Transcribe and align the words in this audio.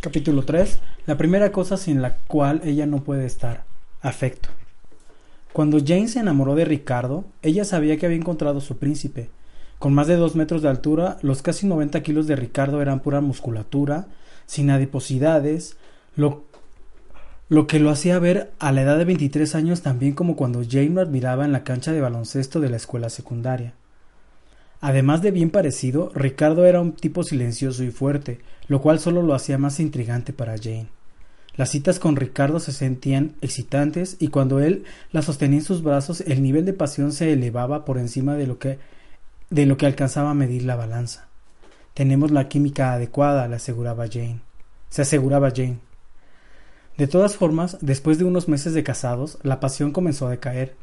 Capítulo 0.00 0.44
3. 0.44 0.78
La 1.06 1.16
primera 1.16 1.52
cosa 1.52 1.76
sin 1.76 2.02
la 2.02 2.16
cual 2.16 2.60
ella 2.64 2.86
no 2.86 3.02
puede 3.02 3.26
estar. 3.26 3.64
Afecto. 4.00 4.48
Cuando 5.52 5.78
Jane 5.78 6.08
se 6.08 6.20
enamoró 6.20 6.54
de 6.54 6.64
Ricardo, 6.64 7.24
ella 7.42 7.64
sabía 7.64 7.96
que 7.96 8.06
había 8.06 8.18
encontrado 8.18 8.60
su 8.60 8.76
príncipe. 8.76 9.30
Con 9.78 9.94
más 9.94 10.06
de 10.06 10.16
dos 10.16 10.36
metros 10.36 10.62
de 10.62 10.68
altura, 10.68 11.18
los 11.22 11.42
casi 11.42 11.66
90 11.66 12.02
kilos 12.02 12.26
de 12.26 12.36
Ricardo 12.36 12.82
eran 12.82 13.00
pura 13.00 13.20
musculatura, 13.20 14.06
sin 14.46 14.70
adiposidades, 14.70 15.76
lo, 16.16 16.44
lo 17.48 17.66
que 17.66 17.78
lo 17.78 17.90
hacía 17.90 18.18
ver 18.18 18.50
a 18.58 18.72
la 18.72 18.82
edad 18.82 18.98
de 18.98 19.04
23 19.04 19.54
años 19.54 19.82
también 19.82 20.14
como 20.14 20.36
cuando 20.36 20.62
Jane 20.68 20.90
lo 20.90 21.00
admiraba 21.00 21.44
en 21.44 21.52
la 21.52 21.64
cancha 21.64 21.92
de 21.92 22.00
baloncesto 22.00 22.60
de 22.60 22.70
la 22.70 22.76
escuela 22.76 23.10
secundaria. 23.10 23.74
Además 24.80 25.22
de 25.22 25.30
bien 25.30 25.50
parecido, 25.50 26.12
Ricardo 26.14 26.66
era 26.66 26.80
un 26.80 26.92
tipo 26.92 27.24
silencioso 27.24 27.82
y 27.82 27.90
fuerte, 27.90 28.40
lo 28.68 28.80
cual 28.80 29.00
solo 29.00 29.22
lo 29.22 29.34
hacía 29.34 29.58
más 29.58 29.80
intrigante 29.80 30.32
para 30.32 30.56
Jane. 30.56 30.88
Las 31.56 31.70
citas 31.70 31.98
con 31.98 32.14
Ricardo 32.14 32.60
se 32.60 32.70
sentían 32.70 33.34
excitantes 33.40 34.16
y 34.20 34.28
cuando 34.28 34.60
él 34.60 34.84
la 35.10 35.22
sostenía 35.22 35.58
en 35.58 35.64
sus 35.64 35.82
brazos 35.82 36.20
el 36.20 36.40
nivel 36.40 36.64
de 36.64 36.72
pasión 36.72 37.10
se 37.10 37.32
elevaba 37.32 37.84
por 37.84 37.98
encima 37.98 38.36
de 38.36 38.46
lo 38.46 38.60
que 38.60 38.78
de 39.50 39.66
lo 39.66 39.76
que 39.76 39.86
alcanzaba 39.86 40.30
a 40.30 40.34
medir 40.34 40.62
la 40.62 40.76
balanza. 40.76 41.26
Tenemos 41.94 42.30
la 42.30 42.48
química 42.48 42.92
adecuada, 42.92 43.48
le 43.48 43.56
aseguraba 43.56 44.06
Jane. 44.06 44.40
Se 44.88 45.02
aseguraba 45.02 45.50
Jane. 45.50 45.78
De 46.96 47.08
todas 47.08 47.36
formas, 47.36 47.78
después 47.80 48.18
de 48.18 48.24
unos 48.24 48.46
meses 48.46 48.74
de 48.74 48.84
casados, 48.84 49.38
la 49.42 49.58
pasión 49.58 49.90
comenzó 49.90 50.28
a 50.28 50.30
decaer. 50.30 50.76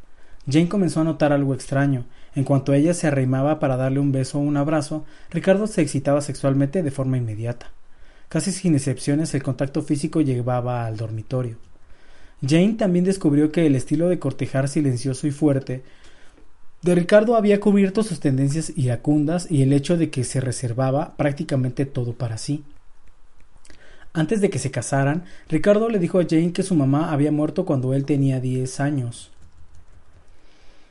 Jane 0.49 0.67
comenzó 0.67 1.01
a 1.01 1.05
notar 1.05 1.31
algo 1.31 1.53
extraño. 1.53 2.05
En 2.36 2.44
cuanto 2.44 2.73
ella 2.73 2.94
se 2.94 3.08
arrimaba 3.08 3.59
para 3.59 3.78
darle 3.78 4.00
un 4.00 4.11
beso 4.11 4.38
o 4.38 4.41
un 4.41 4.58
abrazo, 4.58 5.05
Ricardo 5.31 5.67
se 5.67 5.81
excitaba 5.81 6.19
sexualmente 6.22 6.83
de 6.83 6.91
forma 6.91 7.17
inmediata. 7.17 7.72
Casi 8.28 8.52
sin 8.52 8.75
excepciones 8.75 9.33
el 9.33 9.44
contacto 9.44 9.81
físico 9.81 10.19
llevaba 10.19 10.86
al 10.86 10.97
dormitorio. 10.97 11.58
Jane 12.45 12.73
también 12.73 13.06
descubrió 13.06 13.53
que 13.53 13.66
el 13.66 13.75
estilo 13.75 14.09
de 14.09 14.19
cortejar 14.19 14.67
silencioso 14.67 15.28
y 15.28 15.31
fuerte 15.31 15.83
de 16.81 16.94
Ricardo 16.94 17.36
había 17.36 17.61
cubierto 17.61 18.03
sus 18.03 18.19
tendencias 18.19 18.72
iracundas 18.75 19.50
y 19.50 19.61
el 19.63 19.72
hecho 19.72 19.97
de 19.97 20.09
que 20.09 20.23
se 20.25 20.41
reservaba 20.41 21.16
prácticamente 21.16 21.86
todo 21.86 22.13
para 22.13 22.38
sí. 22.38 22.63
Antes 24.13 24.41
de 24.41 24.50
que 24.50 24.59
se 24.59 24.72
casaran, 24.72 25.23
Ricardo 25.50 25.89
le 25.89 26.00
dijo 26.00 26.19
a 26.19 26.25
Jane 26.30 26.52
que 26.52 26.63
su 26.63 26.75
mamá 26.75 27.11
había 27.11 27.31
muerto 27.31 27.66
cuando 27.66 27.94
él 27.94 28.06
tenía 28.06 28.39
diez 28.39 28.80
años 28.80 29.31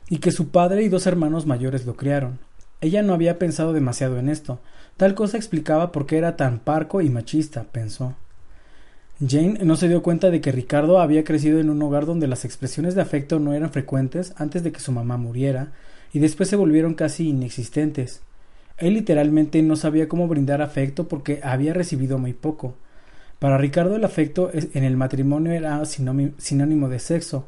y 0.09 0.17
que 0.17 0.31
su 0.31 0.49
padre 0.49 0.83
y 0.83 0.89
dos 0.89 1.07
hermanos 1.07 1.45
mayores 1.45 1.85
lo 1.85 1.95
criaron. 1.95 2.39
Ella 2.81 3.01
no 3.01 3.13
había 3.13 3.39
pensado 3.39 3.73
demasiado 3.73 4.17
en 4.19 4.29
esto. 4.29 4.59
Tal 4.97 5.15
cosa 5.15 5.37
explicaba 5.37 5.91
por 5.91 6.05
qué 6.05 6.17
era 6.17 6.37
tan 6.37 6.59
parco 6.59 7.01
y 7.01 7.09
machista, 7.09 7.63
pensó. 7.63 8.15
Jane 9.25 9.59
no 9.63 9.77
se 9.77 9.87
dio 9.87 10.03
cuenta 10.03 10.29
de 10.29 10.41
que 10.41 10.51
Ricardo 10.51 10.99
había 10.99 11.23
crecido 11.23 11.59
en 11.59 11.69
un 11.69 11.81
hogar 11.81 12.05
donde 12.05 12.27
las 12.27 12.43
expresiones 12.43 12.95
de 12.95 13.01
afecto 13.01 13.39
no 13.39 13.53
eran 13.53 13.71
frecuentes 13.71 14.33
antes 14.37 14.61
de 14.63 14.71
que 14.71 14.81
su 14.81 14.91
mamá 14.91 15.17
muriera, 15.17 15.71
y 16.11 16.19
después 16.19 16.49
se 16.49 16.57
volvieron 16.57 16.95
casi 16.95 17.29
inexistentes. 17.29 18.21
Él 18.77 18.93
literalmente 18.93 19.61
no 19.61 19.77
sabía 19.77 20.09
cómo 20.09 20.27
brindar 20.27 20.61
afecto 20.61 21.07
porque 21.07 21.39
había 21.43 21.73
recibido 21.73 22.17
muy 22.17 22.33
poco. 22.33 22.75
Para 23.39 23.57
Ricardo 23.57 23.95
el 23.95 24.03
afecto 24.03 24.49
en 24.53 24.83
el 24.83 24.97
matrimonio 24.97 25.53
era 25.53 25.81
sinónimo 25.85 26.89
de 26.89 26.99
sexo, 26.99 27.45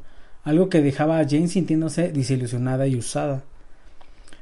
algo 0.47 0.69
que 0.69 0.81
dejaba 0.81 1.19
a 1.19 1.27
Jane 1.27 1.49
sintiéndose 1.49 2.09
desilusionada 2.13 2.87
y 2.87 2.95
usada. 2.95 3.43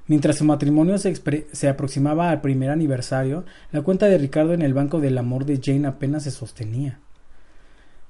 Mientras 0.06 0.38
su 0.38 0.46
matrimonio 0.46 1.00
se, 1.00 1.16
se, 1.52 1.68
aproximaba 1.68 2.30
al 2.30 2.42
primer 2.42 2.70
aniversario, 2.70 3.44
la 3.72 3.82
cuenta 3.82 4.06
de 4.06 4.20
Ricardo 4.20 4.54
en 4.54 4.62
el 4.62 4.76
banco 4.76 5.00
del 5.00 5.18
amor 5.18 5.46
de 5.46 5.60
Jane 5.60 5.88
apenas 5.88 6.22
se 6.22 6.30
sostenía. 6.30 7.00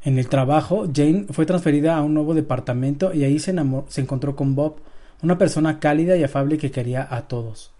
En 0.03 0.19
el 0.19 0.28
trabajo, 0.28 0.89
Jane 0.94 1.28
fue 1.29 1.45
transferida 1.45 1.95
a 1.95 2.01
un 2.01 2.13
nuevo 2.13 2.34
departamento 2.34 3.13
y 3.13 3.23
ahí 3.23 3.39
se, 3.39 3.55
se 3.88 4.01
encontró 4.01 4.35
con 4.35 4.55
Bob, 4.55 4.75
una 5.23 5.38
persona 5.38 5.79
cálida 5.79 6.17
y 6.17 6.23
afable 6.25 6.57
que 6.57 6.72
quería 6.72 7.07
a 7.09 7.29
todos. 7.29 7.72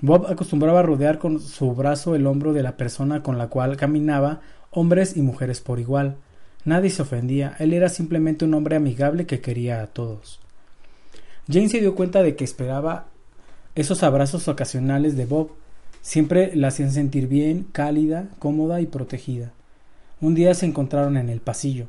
Bob 0.00 0.28
acostumbraba 0.28 0.78
a 0.78 0.84
rodear 0.84 1.18
con 1.18 1.40
su 1.40 1.74
brazo 1.74 2.14
el 2.14 2.28
hombro 2.28 2.52
de 2.52 2.62
la 2.62 2.76
persona 2.76 3.24
con 3.24 3.38
la 3.38 3.48
cual 3.48 3.76
caminaba, 3.76 4.40
hombres 4.70 5.16
y 5.16 5.22
mujeres 5.22 5.60
por 5.60 5.80
igual. 5.80 6.18
Nadie 6.64 6.90
se 6.90 7.02
ofendía, 7.02 7.56
él 7.58 7.72
era 7.72 7.88
simplemente 7.88 8.44
un 8.44 8.54
hombre 8.54 8.76
amigable 8.76 9.26
que 9.26 9.40
quería 9.40 9.82
a 9.82 9.88
todos. 9.88 10.38
Jane 11.48 11.68
se 11.68 11.80
dio 11.80 11.96
cuenta 11.96 12.22
de 12.22 12.36
que 12.36 12.44
esperaba 12.44 13.06
esos 13.74 14.04
abrazos 14.04 14.46
ocasionales 14.46 15.16
de 15.16 15.26
Bob. 15.26 15.50
Siempre 16.02 16.54
la 16.54 16.68
hacían 16.68 16.92
sentir 16.92 17.26
bien, 17.26 17.66
cálida, 17.72 18.28
cómoda 18.38 18.80
y 18.80 18.86
protegida. 18.86 19.52
Un 20.20 20.34
día 20.34 20.54
se 20.54 20.66
encontraron 20.66 21.16
en 21.16 21.28
el 21.28 21.40
pasillo. 21.40 21.86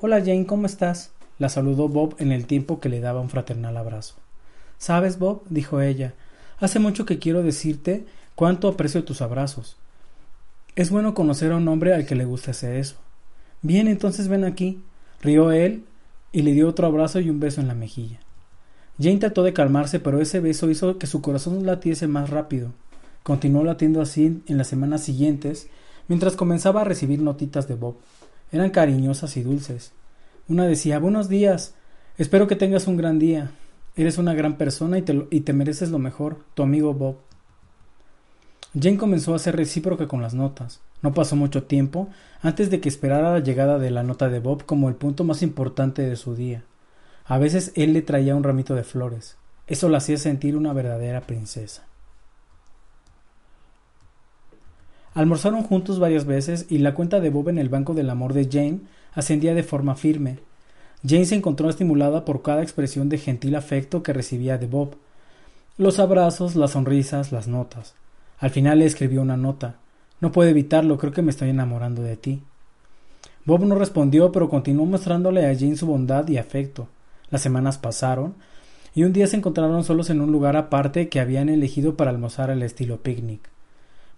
Hola 0.00 0.20
Jane, 0.20 0.46
¿cómo 0.46 0.66
estás? 0.66 1.10
La 1.38 1.48
saludó 1.48 1.88
Bob 1.88 2.14
en 2.18 2.30
el 2.30 2.46
tiempo 2.46 2.78
que 2.78 2.88
le 2.88 3.00
daba 3.00 3.20
un 3.20 3.30
fraternal 3.30 3.76
abrazo. 3.76 4.14
¿Sabes, 4.78 5.18
Bob? 5.18 5.42
dijo 5.48 5.80
ella, 5.80 6.14
hace 6.58 6.78
mucho 6.78 7.04
que 7.04 7.18
quiero 7.18 7.42
decirte 7.42 8.04
cuánto 8.36 8.68
aprecio 8.68 9.02
tus 9.04 9.22
abrazos. 9.22 9.76
Es 10.76 10.90
bueno 10.90 11.14
conocer 11.14 11.50
a 11.50 11.56
un 11.56 11.66
hombre 11.66 11.94
al 11.94 12.06
que 12.06 12.14
le 12.14 12.24
guste 12.24 12.52
hacer 12.52 12.76
eso. 12.76 12.96
Bien, 13.64 13.88
entonces 13.88 14.28
ven 14.28 14.44
aquí. 14.44 14.82
Rió 15.22 15.50
él 15.50 15.84
y 16.32 16.42
le 16.42 16.52
dio 16.52 16.68
otro 16.68 16.86
abrazo 16.86 17.18
y 17.20 17.30
un 17.30 17.40
beso 17.40 17.62
en 17.62 17.68
la 17.68 17.74
mejilla. 17.74 18.20
Jane 19.00 19.16
trató 19.16 19.42
de 19.42 19.54
calmarse, 19.54 20.00
pero 20.00 20.20
ese 20.20 20.38
beso 20.38 20.68
hizo 20.68 20.98
que 20.98 21.06
su 21.06 21.22
corazón 21.22 21.64
latiese 21.64 22.06
más 22.06 22.28
rápido. 22.28 22.72
Continuó 23.22 23.64
latiendo 23.64 24.02
así 24.02 24.42
en 24.46 24.58
las 24.58 24.66
semanas 24.66 25.02
siguientes, 25.02 25.68
mientras 26.08 26.36
comenzaba 26.36 26.82
a 26.82 26.84
recibir 26.84 27.22
notitas 27.22 27.66
de 27.66 27.74
Bob. 27.74 27.96
Eran 28.52 28.68
cariñosas 28.68 29.34
y 29.38 29.42
dulces. 29.42 29.92
Una 30.46 30.66
decía 30.66 30.98
Buenos 30.98 31.30
días. 31.30 31.74
Espero 32.18 32.46
que 32.46 32.56
tengas 32.56 32.86
un 32.86 32.98
gran 32.98 33.18
día. 33.18 33.50
Eres 33.96 34.18
una 34.18 34.34
gran 34.34 34.58
persona 34.58 34.98
y 34.98 35.02
te, 35.02 35.26
y 35.30 35.40
te 35.40 35.54
mereces 35.54 35.90
lo 35.90 35.98
mejor. 35.98 36.36
Tu 36.52 36.62
amigo 36.62 36.92
Bob. 36.92 37.16
Jane 38.78 38.98
comenzó 38.98 39.34
a 39.34 39.38
ser 39.38 39.56
recíproca 39.56 40.06
con 40.06 40.20
las 40.20 40.34
notas. 40.34 40.82
No 41.04 41.12
pasó 41.12 41.36
mucho 41.36 41.64
tiempo 41.64 42.08
antes 42.40 42.70
de 42.70 42.80
que 42.80 42.88
esperara 42.88 43.32
la 43.32 43.40
llegada 43.40 43.78
de 43.78 43.90
la 43.90 44.02
nota 44.02 44.30
de 44.30 44.40
Bob 44.40 44.64
como 44.64 44.88
el 44.88 44.94
punto 44.94 45.22
más 45.22 45.42
importante 45.42 46.00
de 46.00 46.16
su 46.16 46.34
día. 46.34 46.64
A 47.26 47.36
veces 47.36 47.72
él 47.74 47.92
le 47.92 48.00
traía 48.00 48.34
un 48.34 48.42
ramito 48.42 48.74
de 48.74 48.84
flores. 48.84 49.36
Eso 49.66 49.90
la 49.90 49.98
hacía 49.98 50.16
sentir 50.16 50.56
una 50.56 50.72
verdadera 50.72 51.20
princesa. 51.20 51.84
Almorzaron 55.12 55.62
juntos 55.62 55.98
varias 55.98 56.24
veces 56.24 56.64
y 56.70 56.78
la 56.78 56.94
cuenta 56.94 57.20
de 57.20 57.28
Bob 57.28 57.50
en 57.50 57.58
el 57.58 57.68
banco 57.68 57.92
del 57.92 58.08
amor 58.08 58.32
de 58.32 58.48
Jane 58.50 58.80
ascendía 59.12 59.52
de 59.52 59.62
forma 59.62 59.96
firme. 59.96 60.38
Jane 61.06 61.26
se 61.26 61.34
encontró 61.34 61.68
estimulada 61.68 62.24
por 62.24 62.40
cada 62.40 62.62
expresión 62.62 63.10
de 63.10 63.18
gentil 63.18 63.56
afecto 63.56 64.02
que 64.02 64.14
recibía 64.14 64.56
de 64.56 64.68
Bob. 64.68 64.96
Los 65.76 65.98
abrazos, 65.98 66.56
las 66.56 66.70
sonrisas, 66.70 67.30
las 67.30 67.46
notas. 67.46 67.94
Al 68.38 68.48
final 68.48 68.78
le 68.78 68.86
escribió 68.86 69.20
una 69.20 69.36
nota. 69.36 69.83
No 70.24 70.32
puedo 70.32 70.48
evitarlo, 70.48 70.96
creo 70.96 71.12
que 71.12 71.20
me 71.20 71.30
estoy 71.30 71.50
enamorando 71.50 72.00
de 72.00 72.16
ti. 72.16 72.40
Bob 73.44 73.66
no 73.66 73.74
respondió, 73.74 74.32
pero 74.32 74.48
continuó 74.48 74.86
mostrándole 74.86 75.44
a 75.44 75.54
Jane 75.54 75.76
su 75.76 75.86
bondad 75.86 76.26
y 76.28 76.38
afecto. 76.38 76.88
Las 77.28 77.42
semanas 77.42 77.76
pasaron, 77.76 78.32
y 78.94 79.04
un 79.04 79.12
día 79.12 79.26
se 79.26 79.36
encontraron 79.36 79.84
solos 79.84 80.08
en 80.08 80.22
un 80.22 80.32
lugar 80.32 80.56
aparte 80.56 81.10
que 81.10 81.20
habían 81.20 81.50
elegido 81.50 81.94
para 81.94 82.10
almorzar 82.10 82.50
al 82.50 82.62
estilo 82.62 83.02
picnic. 83.02 83.50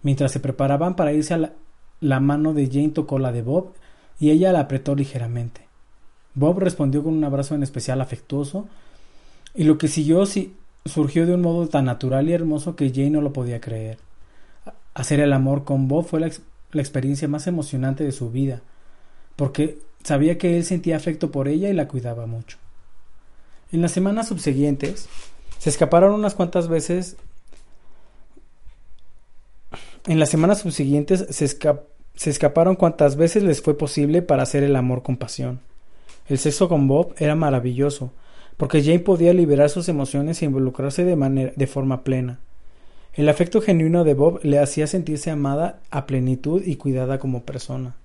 Mientras 0.01 0.31
se 0.31 0.39
preparaban 0.39 0.95
para 0.95 1.11
irse 1.11 1.33
a 1.33 1.51
la, 1.99 2.19
mano 2.21 2.53
de 2.53 2.67
Jane 2.67 2.91
tocó 2.91 3.19
la 3.19 3.33
de 3.33 3.41
Bob 3.41 3.73
y 4.17 4.29
ella 4.29 4.53
la 4.53 4.61
apretó 4.61 4.95
ligeramente. 4.95 5.67
Bob 6.35 6.59
respondió 6.59 7.03
con 7.03 7.15
un 7.15 7.23
abrazo 7.25 7.53
en 7.53 7.63
especial 7.63 7.99
afectuoso, 7.99 8.69
y 9.53 9.65
lo 9.65 9.77
que 9.77 9.89
siguió 9.89 10.23
surgió 10.85 11.25
de 11.25 11.33
un 11.33 11.41
modo 11.41 11.67
tan 11.67 11.83
natural 11.83 12.29
y 12.29 12.31
hermoso 12.31 12.77
que 12.77 12.91
Jane 12.91 13.09
no 13.09 13.19
lo 13.19 13.33
podía 13.33 13.59
creer. 13.59 14.06
Hacer 14.97 15.19
el 15.19 15.31
amor 15.31 15.63
con 15.63 15.87
Bob 15.87 16.07
fue 16.07 16.19
la, 16.19 16.25
experiencia 16.73 17.27
más 17.27 17.45
emocionante 17.45 18.03
de 18.03 18.11
su 18.11 18.31
vida, 18.31 18.63
porque 19.35 19.77
sabía 20.03 20.39
que 20.39 20.57
él 20.57 20.65
sentía 20.65 20.97
afecto 20.97 21.29
por 21.29 21.47
ella 21.47 21.69
y 21.69 21.73
la 21.73 21.87
cuidaba 21.87 22.25
mucho. 22.25 22.57
En 23.71 23.83
las 23.83 23.91
semanas 23.91 24.29
subsiguientes, 24.29 25.07
se 25.59 25.69
escaparon 25.69 26.13
unas 26.13 26.33
cuantas 26.33 26.67
veces 26.67 27.15
En 30.07 30.19
las 30.19 30.29
semanas 30.29 30.61
subsiguientes 30.61 31.27
se, 31.29 31.47
se 31.47 32.29
escaparon 32.31 32.75
cuantas 32.75 33.17
veces 33.17 33.43
les 33.43 33.61
fue 33.61 33.77
posible 33.77 34.23
para 34.23 34.41
hacer 34.41 34.63
el 34.63 34.75
amor 34.75 35.03
con 35.03 35.17
pasión. 35.17 35.59
El 36.27 36.39
sexo 36.39 36.69
con 36.69 36.87
Bob 36.87 37.13
era 37.19 37.35
maravilloso, 37.35 38.13
porque 38.57 38.81
Jane 38.81 38.99
podía 38.99 39.31
liberar 39.31 39.69
sus 39.69 39.89
emociones 39.89 40.41
e 40.41 40.45
involucrarse 40.45 41.03
de, 41.03 41.15
manera, 41.15 41.53
de 41.55 41.67
forma 41.67 42.03
plena. 42.03 42.39
El 43.17 43.29
afecto 43.29 43.61
genuino 43.61 44.03
de 44.03 44.13
Bob 44.13 44.41
le 44.43 44.59
hacía 44.59 44.85
sentirse 44.85 45.31
amada 45.31 45.81
a 45.89 46.05
plenitud 46.05 46.61
y 46.63 46.75
cuidada 46.75 47.17
como 47.17 47.41
persona. 47.41 47.95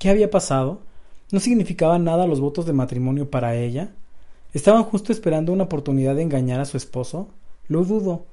¿Qué 0.00 0.10
había 0.10 0.32
pasado? 0.32 0.80
¿No 1.30 1.38
significaban 1.38 2.02
nada 2.02 2.26
los 2.26 2.40
votos 2.40 2.66
de 2.66 2.72
matrimonio 2.72 3.30
para 3.30 3.54
ella? 3.54 3.92
¿Estaban 4.52 4.82
justo 4.82 5.12
esperando 5.12 5.52
una 5.52 5.62
oportunidad 5.62 6.16
de 6.16 6.22
engañar 6.22 6.58
a 6.58 6.64
su 6.64 6.76
esposo? 6.76 7.28
Lo 7.68 7.84
dudo. 7.84 8.26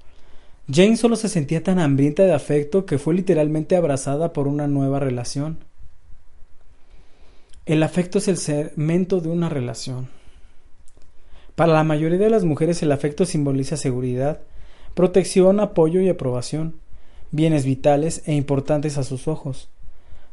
Jane 0.68 0.98
solo 0.98 1.16
se 1.16 1.30
sentía 1.30 1.62
tan 1.62 1.78
hambrienta 1.78 2.24
de 2.24 2.34
afecto 2.34 2.88
que 2.88 2.98
fue 2.98 3.13
literalmente 3.13 3.75
abrazada 3.75 4.34
por 4.34 4.48
una 4.48 4.66
nueva 4.66 5.00
relación. 5.00 5.60
El 7.68 7.84
afecto 7.84 8.18
es 8.18 8.28
el 8.28 8.38
cemento 8.38 9.22
de 9.22 9.30
una 9.30 9.48
relación. 9.48 10.07
Para 11.54 11.74
la 11.74 11.84
mayoría 11.84 12.18
de 12.18 12.31
las 12.31 12.46
mujeres 12.46 12.81
el 12.81 12.92
afecto 12.92 13.25
simboliza 13.28 13.78
seguridad, 13.78 14.39
protección, 14.94 15.60
apoyo 15.60 16.01
y 16.01 16.10
aprobación, 16.10 16.75
bienes 17.31 17.66
vitales 17.66 18.22
e 18.25 18.34
importantes 18.34 18.98
a 18.98 19.04
sus 19.04 19.28
ojos. 19.28 19.69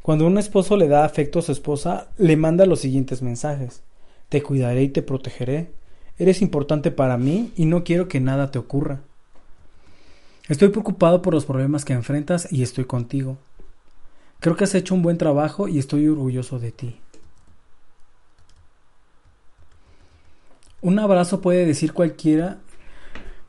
Cuando 0.03 0.27
un 0.27 0.39
esposo 0.39 0.77
le 0.77 0.89
da 0.89 1.05
afecto 1.05 1.39
a 1.39 1.43
su 1.43 1.53
esposa, 1.53 2.09
le 2.17 2.37
manda 2.37 2.67
los 2.67 2.81
siguientes 2.81 3.23
mensajes. 3.23 3.83
Te 4.29 4.43
cuidaré 4.43 4.83
y 4.83 4.89
te 4.89 5.03
protegeré. 5.03 5.71
Eres 6.19 6.43
importante 6.43 6.91
para 6.91 7.17
mí 7.17 7.53
y 7.57 7.67
no 7.67 7.85
quiero 7.85 8.09
que 8.09 8.21
nada 8.21 8.51
te 8.51 8.59
ocurra. 8.59 9.01
Estoy 10.49 10.69
preocupado 10.69 11.23
por 11.23 11.35
los 11.35 11.45
problemas 11.45 11.85
que 11.85 11.93
enfrentas 11.93 12.51
y 12.51 12.63
estoy 12.63 12.85
contigo. 12.85 13.37
Creo 14.41 14.57
que 14.57 14.65
has 14.65 14.75
hecho 14.75 14.95
un 14.95 15.03
buen 15.03 15.19
trabajo 15.19 15.69
y 15.69 15.79
estoy 15.79 16.09
orgulloso 16.09 16.59
de 16.59 16.73
ti. 16.73 16.97
Un 20.83 20.99
abrazo 20.99 21.43
puede 21.43 21.67
decir 21.67 21.93
cualquiera 21.93 22.59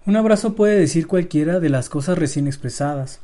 un 0.06 0.16
abrazo 0.16 0.56
puede 0.56 0.80
decir 0.80 1.08
cualquiera 1.08 1.60
de 1.60 1.70
las 1.70 1.90
cosas 1.90 2.18
recién 2.18 2.48
expresadas. 2.48 3.20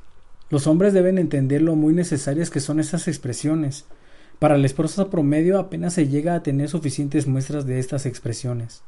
Los 0.50 0.68
hombres 0.68 0.94
deben 0.94 1.18
entender 1.18 1.62
lo 1.62 1.76
muy 1.76 1.94
necesarias 1.94 2.50
que 2.50 2.60
son 2.60 2.80
estas 2.80 3.08
expresiones. 3.08 3.86
Para 4.40 4.58
la 4.58 4.68
esposa 4.68 5.10
promedio 5.10 5.58
apenas 5.60 5.94
se 5.94 6.08
llega 6.08 6.36
a 6.36 6.44
tener 6.44 6.70
suficientes 6.70 7.26
muestras 7.26 7.66
de 7.66 7.80
estas 7.80 8.06
expresiones. 8.06 8.84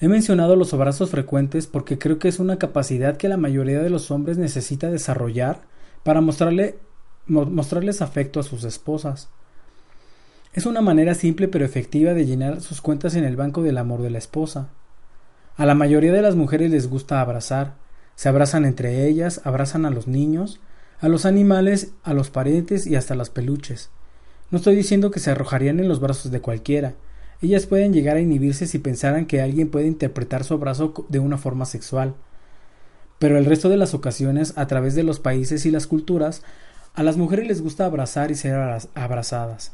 He 0.00 0.08
mencionado 0.08 0.54
los 0.56 0.74
abrazos 0.74 1.10
frecuentes 1.10 1.66
porque 1.66 1.98
creo 1.98 2.18
que 2.18 2.28
es 2.28 2.38
una 2.38 2.58
capacidad 2.58 3.16
que 3.16 3.28
la 3.28 3.36
mayoría 3.36 3.80
de 3.80 3.90
los 3.90 4.10
hombres 4.10 4.36
necesita 4.36 4.90
desarrollar 4.90 5.62
para 6.02 6.20
mostrarle, 6.20 6.76
mostrarles 7.26 8.02
afecto 8.02 8.40
a 8.40 8.42
sus 8.42 8.64
esposas. 8.64 9.30
Es 10.52 10.66
una 10.66 10.82
manera 10.82 11.14
simple 11.14 11.48
pero 11.48 11.64
efectiva 11.64 12.12
de 12.12 12.26
llenar 12.26 12.60
sus 12.60 12.82
cuentas 12.82 13.14
en 13.14 13.24
el 13.24 13.36
banco 13.36 13.62
del 13.62 13.78
amor 13.78 14.02
de 14.02 14.10
la 14.10 14.18
esposa. 14.18 14.68
A 15.56 15.66
la 15.66 15.74
mayoría 15.74 16.12
de 16.12 16.22
las 16.22 16.34
mujeres 16.34 16.70
les 16.70 16.88
gusta 16.88 17.20
abrazar, 17.20 17.74
se 18.14 18.28
abrazan 18.28 18.64
entre 18.64 19.06
ellas, 19.06 19.40
abrazan 19.44 19.84
a 19.84 19.90
los 19.90 20.06
niños, 20.06 20.60
a 21.00 21.08
los 21.08 21.26
animales, 21.26 21.92
a 22.04 22.14
los 22.14 22.30
parientes 22.30 22.86
y 22.86 22.96
hasta 22.96 23.14
las 23.14 23.28
peluches. 23.28 23.90
No 24.50 24.58
estoy 24.58 24.76
diciendo 24.76 25.10
que 25.10 25.20
se 25.20 25.30
arrojarían 25.30 25.80
en 25.80 25.88
los 25.88 26.00
brazos 26.00 26.30
de 26.30 26.40
cualquiera. 26.40 26.94
Ellas 27.42 27.66
pueden 27.66 27.92
llegar 27.92 28.16
a 28.16 28.20
inhibirse 28.20 28.66
si 28.66 28.78
pensaran 28.78 29.26
que 29.26 29.42
alguien 29.42 29.70
puede 29.70 29.86
interpretar 29.86 30.44
su 30.44 30.54
abrazo 30.54 30.94
de 31.08 31.18
una 31.18 31.38
forma 31.38 31.66
sexual. 31.66 32.14
Pero 33.18 33.36
el 33.36 33.44
resto 33.44 33.68
de 33.68 33.76
las 33.76 33.94
ocasiones, 33.94 34.54
a 34.56 34.66
través 34.66 34.94
de 34.94 35.02
los 35.02 35.20
países 35.20 35.66
y 35.66 35.70
las 35.70 35.86
culturas, 35.86 36.42
a 36.94 37.02
las 37.02 37.16
mujeres 37.16 37.46
les 37.46 37.62
gusta 37.62 37.84
abrazar 37.84 38.30
y 38.30 38.36
ser 38.36 38.54
abrazadas. 38.94 39.72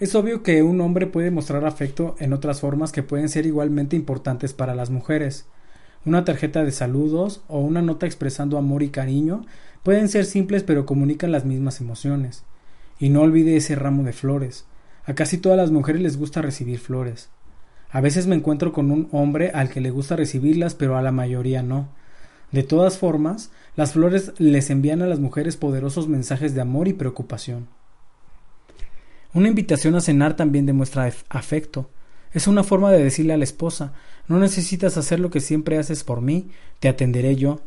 Es 0.00 0.16
obvio 0.16 0.42
que 0.42 0.64
un 0.64 0.80
hombre 0.80 1.06
puede 1.06 1.30
mostrar 1.30 1.64
afecto 1.64 2.16
en 2.18 2.32
otras 2.32 2.60
formas 2.60 2.90
que 2.90 3.04
pueden 3.04 3.28
ser 3.28 3.46
igualmente 3.46 3.94
importantes 3.94 4.52
para 4.52 4.74
las 4.74 4.90
mujeres. 4.90 5.46
Una 6.04 6.24
tarjeta 6.24 6.64
de 6.64 6.72
saludos 6.72 7.42
o 7.46 7.60
una 7.60 7.80
nota 7.80 8.04
expresando 8.04 8.58
amor 8.58 8.82
y 8.82 8.88
cariño 8.88 9.46
pueden 9.84 10.08
ser 10.08 10.24
simples 10.24 10.64
pero 10.64 10.84
comunican 10.84 11.30
las 11.30 11.44
mismas 11.44 11.80
emociones. 11.80 12.42
Y 12.98 13.08
no 13.08 13.20
olvide 13.22 13.56
ese 13.56 13.76
ramo 13.76 14.02
de 14.02 14.12
flores. 14.12 14.64
A 15.04 15.14
casi 15.14 15.38
todas 15.38 15.58
las 15.58 15.70
mujeres 15.70 16.02
les 16.02 16.16
gusta 16.16 16.42
recibir 16.42 16.80
flores. 16.80 17.28
A 17.88 18.00
veces 18.00 18.26
me 18.26 18.34
encuentro 18.34 18.72
con 18.72 18.90
un 18.90 19.08
hombre 19.12 19.52
al 19.54 19.68
que 19.68 19.80
le 19.80 19.92
gusta 19.92 20.16
recibirlas, 20.16 20.74
pero 20.74 20.96
a 20.96 21.02
la 21.02 21.12
mayoría 21.12 21.62
no. 21.62 21.88
De 22.50 22.64
todas 22.64 22.98
formas, 22.98 23.52
las 23.76 23.92
flores 23.92 24.32
les 24.38 24.70
envían 24.70 25.02
a 25.02 25.06
las 25.06 25.20
mujeres 25.20 25.56
poderosos 25.56 26.08
mensajes 26.08 26.52
de 26.52 26.62
amor 26.62 26.88
y 26.88 26.94
preocupación. 26.94 27.68
Una 29.34 29.48
invitación 29.48 29.94
a 29.96 30.00
cenar 30.00 30.36
también 30.36 30.64
demuestra 30.64 31.12
afecto. 31.28 31.90
Es 32.32 32.46
una 32.46 32.64
forma 32.64 32.90
de 32.90 33.02
decirle 33.02 33.34
a 33.34 33.36
la 33.36 33.44
esposa 33.44 33.92
no 34.26 34.38
necesitas 34.38 34.96
hacer 34.96 35.20
lo 35.20 35.30
que 35.30 35.40
siempre 35.40 35.78
haces 35.78 36.02
por 36.02 36.20
mí, 36.22 36.48
te 36.80 36.88
atenderé 36.88 37.36
yo. 37.36 37.60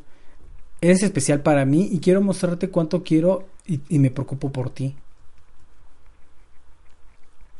Eres 0.81 1.03
especial 1.03 1.41
para 1.41 1.65
mí 1.65 1.89
y 1.91 1.99
quiero 1.99 2.21
mostrarte 2.21 2.69
cuánto 2.69 3.03
quiero 3.03 3.47
y, 3.65 3.99
me 3.99 4.11
preocupo 4.11 4.51
por 4.51 4.69
ti. 4.69 4.95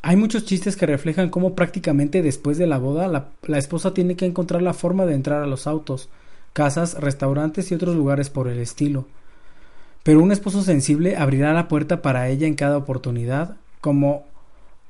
Hay 0.02 0.16
muchos 0.16 0.46
chistes 0.46 0.76
que 0.76 0.86
reflejan 0.86 1.30
cómo 1.30 1.54
prácticamente 1.54 2.22
después 2.22 2.58
de 2.58 2.68
la 2.68 2.78
boda 2.78 3.08
la, 3.08 3.30
la, 3.44 3.58
esposa 3.58 3.94
tiene 3.94 4.16
que 4.16 4.26
encontrar 4.26 4.62
la 4.62 4.74
forma 4.74 5.06
de 5.06 5.16
entrar 5.16 5.44
a 5.44 5.48
los 5.48 5.68
autos, 5.68 6.10
casas, 6.54 6.96
restaurantes 6.96 7.72
y 7.72 7.76
otros 7.76 7.96
lugares 7.96 8.30
por 8.30 8.48
el 8.48 8.60
estilo. 8.60 9.06
Pero 10.04 10.22
un 10.22 10.32
esposo 10.32 10.62
sensible 10.62 11.18
abrirá 11.18 11.54
la 11.54 11.68
puerta 11.68 12.02
para 12.02 12.30
ella 12.30 12.48
en 12.48 12.56
cada 12.56 12.78
oportunidad, 12.78 13.58
como 13.88 14.26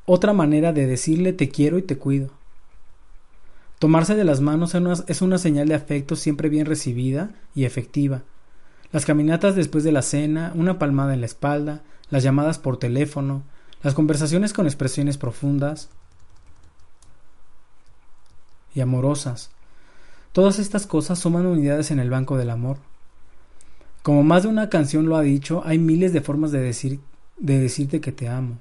otra 0.08 0.34
manera 0.34 0.74
de 0.74 0.88
decirle 0.88 1.32
te 1.32 1.50
quiero 1.50 1.78
y 1.78 1.84
te 1.84 2.00
cuido. 2.00 2.32
Tomarse 3.78 4.16
de 4.16 4.24
las 4.24 4.42
manos 4.42 4.74
es 5.08 5.22
una 5.22 5.38
señal 5.38 5.68
de 5.68 5.76
afecto 5.76 6.16
siempre 6.16 6.50
bien 6.50 6.66
recibida 6.66 7.30
y 7.54 7.66
efectiva. 7.66 8.24
Las 8.92 9.06
caminatas 9.06 9.56
después 9.56 9.84
de 9.84 9.92
la 9.92 10.02
cena, 10.02 10.52
una 10.56 10.80
palmada 10.80 11.14
en 11.14 11.20
la 11.20 11.28
espalda, 11.28 11.84
las 12.10 12.24
llamadas 12.24 12.58
por 12.58 12.80
teléfono, 12.80 13.44
las 13.84 13.94
conversaciones 13.94 14.52
con 14.52 14.66
expresiones 14.66 15.20
profundas 15.20 15.90
y 18.74 18.82
amorosas. 18.82 19.52
Todas 20.32 20.58
estas 20.58 20.88
cosas 20.88 21.20
suman 21.20 21.46
unidades 21.46 21.92
en 21.92 22.00
el 22.00 22.10
banco 22.10 22.36
del 22.36 22.50
amor. 22.50 22.78
Como 24.02 24.24
más 24.24 24.42
de 24.42 24.50
una 24.50 24.70
canción 24.70 25.06
lo 25.06 25.18
ha 25.18 25.22
dicho, 25.22 25.62
hay 25.66 25.78
miles 25.78 26.14
de 26.14 26.22
formas 26.22 26.52
de 26.52 26.62
decir 26.62 27.00
de 27.38 27.60
decirte 27.60 28.02
que 28.02 28.12
te 28.12 28.28
amo. 28.28 28.58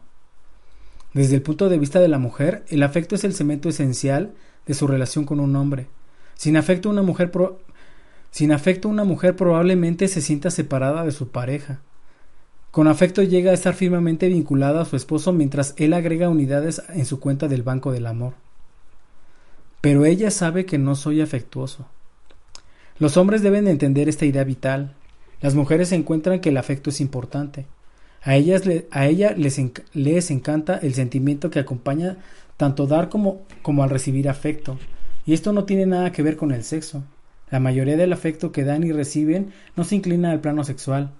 Desde 1.16 1.34
el 1.34 1.40
punto 1.40 1.70
de 1.70 1.78
vista 1.78 1.98
de 1.98 2.08
la 2.08 2.18
mujer, 2.18 2.62
el 2.68 2.82
afecto 2.82 3.14
es 3.14 3.24
el 3.24 3.32
cemento 3.32 3.70
esencial 3.70 4.34
de 4.66 4.74
su 4.74 4.86
relación 4.86 5.24
con 5.24 5.40
un 5.40 5.56
hombre. 5.56 5.86
Sin 6.34 6.58
afecto 6.58 6.90
una 6.90 7.00
mujer 7.00 7.32
una 8.84 9.04
mujer 9.04 9.34
probablemente 9.34 10.08
se 10.08 10.20
sienta 10.20 10.50
separada 10.50 11.06
de 11.06 11.12
su 11.12 11.28
pareja. 11.28 11.80
Con 12.70 12.86
afecto 12.86 13.22
llega 13.22 13.52
a 13.52 13.54
estar 13.54 13.72
firmemente 13.72 14.28
vinculada 14.28 14.82
a 14.82 14.84
su 14.84 14.94
esposo 14.94 15.32
mientras 15.32 15.72
él 15.78 15.94
agrega 15.94 16.28
unidades 16.28 16.82
en 16.90 17.06
su 17.06 17.18
cuenta 17.18 17.48
del 17.48 17.62
banco 17.62 17.92
del 17.92 18.06
amor. 18.06 18.34
Pero 19.80 20.04
ella 20.04 20.30
sabe 20.30 20.66
que 20.66 20.76
no 20.76 20.96
soy 20.96 21.22
afectuoso. 21.22 21.86
Los 22.98 23.16
hombres 23.16 23.40
deben 23.40 23.68
entender 23.68 24.10
esta 24.10 24.26
idea 24.26 24.44
vital. 24.44 24.92
Las 25.40 25.54
mujeres 25.54 25.92
encuentran 25.92 26.40
que 26.40 26.50
el 26.50 26.58
afecto 26.58 26.90
es 26.90 27.00
importante. 27.00 27.64
A, 28.26 28.34
ellas 28.34 28.64
a 28.90 29.06
ella 29.06 29.36
les, 29.36 30.30
encanta 30.30 30.78
el 30.82 30.94
sentimiento 30.94 31.48
que 31.48 31.60
acompaña 31.60 32.16
tanto 32.56 32.88
dar 32.88 33.08
como, 33.08 33.44
al 33.80 33.88
recibir 33.88 34.28
afecto. 34.28 34.80
Y 35.26 35.32
esto 35.32 35.52
no 35.52 35.62
tiene 35.62 35.86
nada 35.86 36.10
que 36.10 36.24
ver 36.24 36.36
con 36.36 36.50
el 36.50 36.64
sexo. 36.64 37.04
La 37.52 37.60
mayoría 37.60 37.96
del 37.96 38.12
afecto 38.12 38.50
que 38.50 38.64
dan 38.64 38.82
y 38.82 38.90
reciben 38.90 39.52
no 39.76 39.84
se 39.84 39.94
inclina 39.94 40.32
al 40.32 40.40
plano 40.40 40.64
sexual. 40.64 41.12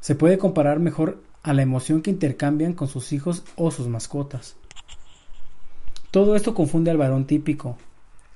Se 0.00 0.14
puede 0.14 0.36
comparar 0.36 0.78
mejor 0.78 1.22
a 1.42 1.54
la 1.54 1.62
emoción 1.62 2.02
que 2.02 2.10
intercambian 2.10 2.74
con 2.74 2.86
sus 2.86 3.14
hijos 3.14 3.44
o 3.56 3.70
sus 3.70 3.88
mascotas. 3.88 4.56
Todo 6.10 6.36
esto 6.36 6.52
confunde 6.52 6.90
al 6.90 6.98
varón 6.98 7.26
típico. 7.26 7.78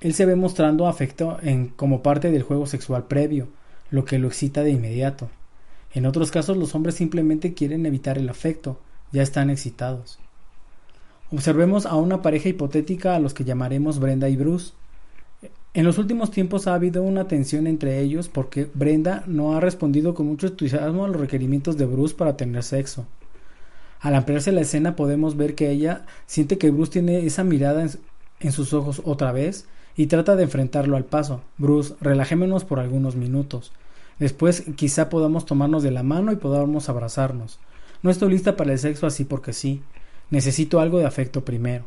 Él 0.01 0.15
se 0.15 0.25
ve 0.25 0.35
mostrando 0.35 0.87
afecto 0.87 1.37
como 1.75 2.01
parte 2.01 2.31
del 2.31 2.41
juego 2.41 2.65
sexual 2.65 3.03
previo, 3.03 3.47
lo 3.91 4.05
que 4.05 4.17
lo 4.17 4.27
excita 4.27 4.63
de 4.63 4.71
inmediato. 4.71 5.29
En 5.97 6.05
otros 6.05 6.29
casos 6.29 6.57
los 6.57 6.75
hombres 6.75 6.93
simplemente 6.93 7.55
quieren 7.55 7.87
evitar 7.87 8.19
el 8.19 8.29
afecto, 8.29 8.77
ya 9.11 9.23
están 9.23 9.49
excitados. 9.49 10.19
Observemos 11.31 11.87
a 11.87 11.95
una 11.95 12.21
pareja 12.21 12.49
hipotética 12.49 13.15
a 13.15 13.19
los 13.19 13.33
que 13.33 13.43
llamaremos 13.43 13.97
Brenda 13.97 14.29
y 14.29 14.35
Bruce. 14.35 14.73
En 15.73 15.85
los 15.85 15.97
últimos 15.97 16.29
tiempos 16.29 16.67
ha 16.67 16.75
habido 16.75 17.01
una 17.01 17.27
tensión 17.27 17.65
entre 17.65 17.99
ellos 17.99 18.29
porque 18.29 18.69
Brenda 18.75 19.23
no 19.25 19.57
ha 19.57 19.59
respondido 19.59 20.13
con 20.13 20.27
mucho 20.27 20.45
entusiasmo 20.45 21.03
a 21.03 21.07
los 21.07 21.19
requerimientos 21.19 21.77
de 21.77 21.87
Bruce 21.87 22.13
para 22.13 22.37
tener 22.37 22.61
sexo. 22.61 23.07
Al 23.99 24.13
ampliarse 24.13 24.51
la 24.51 24.61
escena 24.61 24.95
podemos 24.95 25.35
ver 25.35 25.55
que 25.55 25.71
ella 25.71 26.05
siente 26.27 26.59
que 26.59 26.69
Bruce 26.69 26.91
tiene 26.91 27.25
esa 27.25 27.43
mirada 27.43 27.87
en, 28.39 28.51
sus 28.51 28.71
ojos 28.73 29.01
otra 29.03 29.31
vez 29.31 29.65
y 29.95 30.05
trata 30.05 30.35
de 30.35 30.43
enfrentarlo 30.43 30.95
al 30.95 31.05
paso. 31.05 31.41
Bruce, 31.57 31.95
relajémonos 32.01 32.65
por 32.65 32.79
algunos 32.79 33.15
minutos. 33.15 33.71
Después 34.19 34.63
quizá 34.75 35.09
podamos 35.09 35.45
tomarnos 35.45 35.83
de 35.83 35.91
la 35.91 36.03
mano 36.03 36.31
y 36.31 36.37
podamos 36.37 36.89
abrazarnos. 36.89 37.59
No 38.01 38.09
estoy 38.09 38.31
lista 38.31 38.55
para 38.55 38.73
el 38.73 38.79
sexo 38.79 39.07
así 39.07 39.25
porque 39.25 39.53
sí. 39.53 39.81
Necesito 40.29 40.79
algo 40.79 40.99
de 40.99 41.05
afecto 41.05 41.45
primero. 41.45 41.85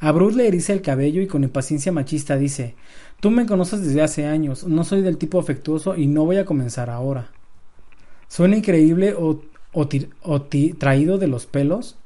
A 0.00 0.12
Bruce 0.12 0.36
le 0.36 0.48
eriza 0.48 0.72
el 0.72 0.82
cabello 0.82 1.20
y 1.20 1.26
con 1.26 1.44
impaciencia 1.44 1.92
machista 1.92 2.36
dice 2.36 2.74
Tú 3.20 3.30
me 3.30 3.46
conoces 3.46 3.84
desde 3.84 4.02
hace 4.02 4.26
años, 4.26 4.66
no 4.66 4.82
soy 4.82 5.02
del 5.02 5.18
tipo 5.18 5.38
afectuoso 5.38 5.94
y 5.96 6.06
no 6.06 6.24
voy 6.24 6.38
a 6.38 6.46
comenzar 6.46 6.88
ahora. 6.88 7.30
¿Suena 8.28 8.56
increíble 8.56 9.14
o, 9.14 9.42
o 9.72 9.88
traído 10.78 11.18
de 11.18 11.26
los 11.26 11.46
pelos? 11.46 11.96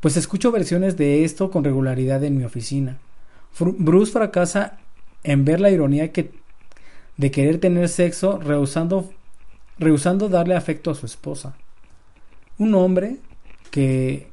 Pues 0.00 0.16
escucho 0.16 0.50
versiones 0.50 0.96
de 0.96 1.24
esto 1.24 1.50
con 1.50 1.64
regularidad 1.64 2.24
en 2.24 2.36
mi 2.36 2.44
oficina. 2.44 2.98
Bruce 3.58 4.12
fracasa 4.12 4.78
en 5.22 5.44
ver 5.44 5.60
la 5.60 5.70
ironía 5.70 6.12
que, 6.12 6.32
de 7.18 7.30
querer 7.30 7.60
tener 7.60 7.90
sexo 7.90 8.38
rehusando, 8.38 9.10
darle 10.30 10.56
afecto 10.56 10.90
a 10.90 10.94
su 10.94 11.04
esposa. 11.04 11.56
Un 12.56 12.74
hombre 12.74 13.18
que 13.70 14.28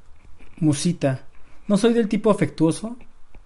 musita 0.59 1.25
no 1.67 1.77
soy 1.77 1.93
del 1.93 2.07
tipo 2.07 2.29
afectuoso. 2.29 2.95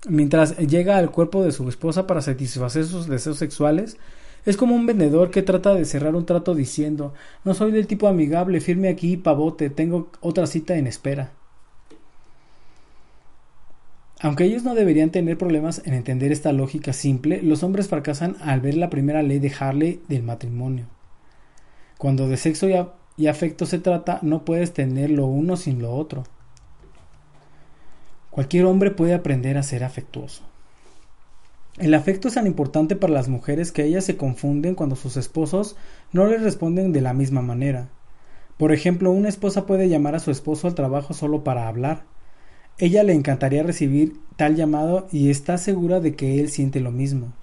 Mientras 0.07 0.57
llega 0.57 0.97
al 0.97 1.11
cuerpo 1.11 1.43
de 1.43 1.51
su 1.51 1.67
esposa 1.67 2.07
para 2.07 2.21
satisfacer 2.21 2.85
sus 2.85 3.07
deseos 3.07 3.37
sexuales, 3.37 3.97
es 4.45 4.55
como 4.55 4.75
un 4.75 4.85
vendedor 4.85 5.29
que 5.31 5.41
trata 5.41 5.73
de 5.73 5.83
cerrar 5.83 6.15
un 6.15 6.25
trato 6.25 6.55
diciendo 6.55 7.13
No 7.43 7.53
soy 7.53 7.71
del 7.71 7.87
tipo 7.87 8.07
amigable, 8.07 8.61
firme 8.61 8.89
aquí, 8.89 9.17
pavote, 9.17 9.69
tengo 9.69 10.11
otra 10.21 10.47
cita 10.47 10.77
en 10.77 10.87
espera. 10.87 11.33
Aunque 14.21 14.43
ellos 14.43 14.63
no 14.63 14.75
deberían 14.75 15.11
tener 15.11 15.37
problemas 15.37 15.81
en 15.85 15.93
entender 15.93 16.33
esta 16.33 16.51
lógica 16.51 16.91
simple, 16.91 17.41
los 17.41 17.63
hombres 17.63 17.87
fracasan 17.87 18.35
al 18.41 18.59
ver 18.59 18.75
la 18.75 18.89
primera 18.89 19.23
ley 19.23 19.39
de 19.39 19.53
Harley 19.57 20.01
del 20.09 20.23
matrimonio. 20.23 20.87
Cuando 21.97 22.27
de 22.27 22.35
sexo 22.35 22.67
y, 23.17 23.27
afecto 23.27 23.65
se 23.65 23.79
trata, 23.79 24.19
no 24.21 24.43
puedes 24.43 24.73
tener 24.73 25.09
lo 25.09 25.25
uno 25.25 25.55
sin 25.55 25.81
lo 25.81 25.93
otro. 25.93 26.25
Cualquier 28.29 28.65
hombre 28.65 28.91
puede 28.91 29.13
aprender 29.13 29.57
a 29.57 29.63
ser 29.63 29.85
afectuoso. 29.85 30.43
El 31.77 31.93
afecto 31.93 32.27
es 32.27 32.33
tan 32.33 32.45
importante 32.45 32.97
para 32.97 33.13
las 33.13 33.29
mujeres 33.29 33.71
que 33.71 33.85
ellas 33.85 34.03
se 34.03 34.17
confunden 34.17 34.75
cuando 34.75 34.97
sus 34.97 35.15
esposos 35.15 35.77
no 36.11 36.25
les 36.25 36.41
responden 36.41 36.91
de 36.91 36.99
la 36.99 37.13
misma 37.13 37.41
manera. 37.41 37.87
Por 38.57 38.73
ejemplo, 38.73 39.11
una 39.11 39.29
esposa 39.29 39.65
puede 39.65 39.87
llamar 39.87 40.15
a 40.15 40.19
su 40.19 40.29
esposo 40.29 40.67
al 40.67 40.75
trabajo 40.75 41.13
solo 41.13 41.45
para 41.45 41.69
hablar, 41.69 42.03
ella 42.79 43.03
le 43.03 43.13
encantaría 43.13 43.61
recibir 43.61 44.15
tal 44.37 44.55
llamado 44.55 45.07
y 45.11 45.29
está 45.29 45.57
segura 45.57 45.99
de 45.99 46.15
que 46.15 46.39
él 46.39 46.49
siente 46.49 46.79
lo 46.79 46.91
mismo. 46.91 47.33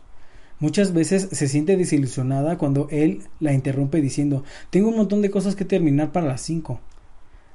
Muchas 0.59 0.95
veces 0.95 1.29
se 1.31 1.49
siente 1.49 1.77
desilusionada 1.77 2.57
cuando 2.57 2.89
él 2.91 3.21
la 3.41 3.53
interrumpe 3.53 4.01
diciendo 4.01 4.45
Tengo 4.71 4.89
un 4.89 4.97
montón 4.97 5.21
de 5.21 5.31
cosas 5.31 5.55
que 5.55 5.67
terminar 5.67 6.11
para 6.11 6.27
las 6.27 6.41
cinco. 6.41 6.81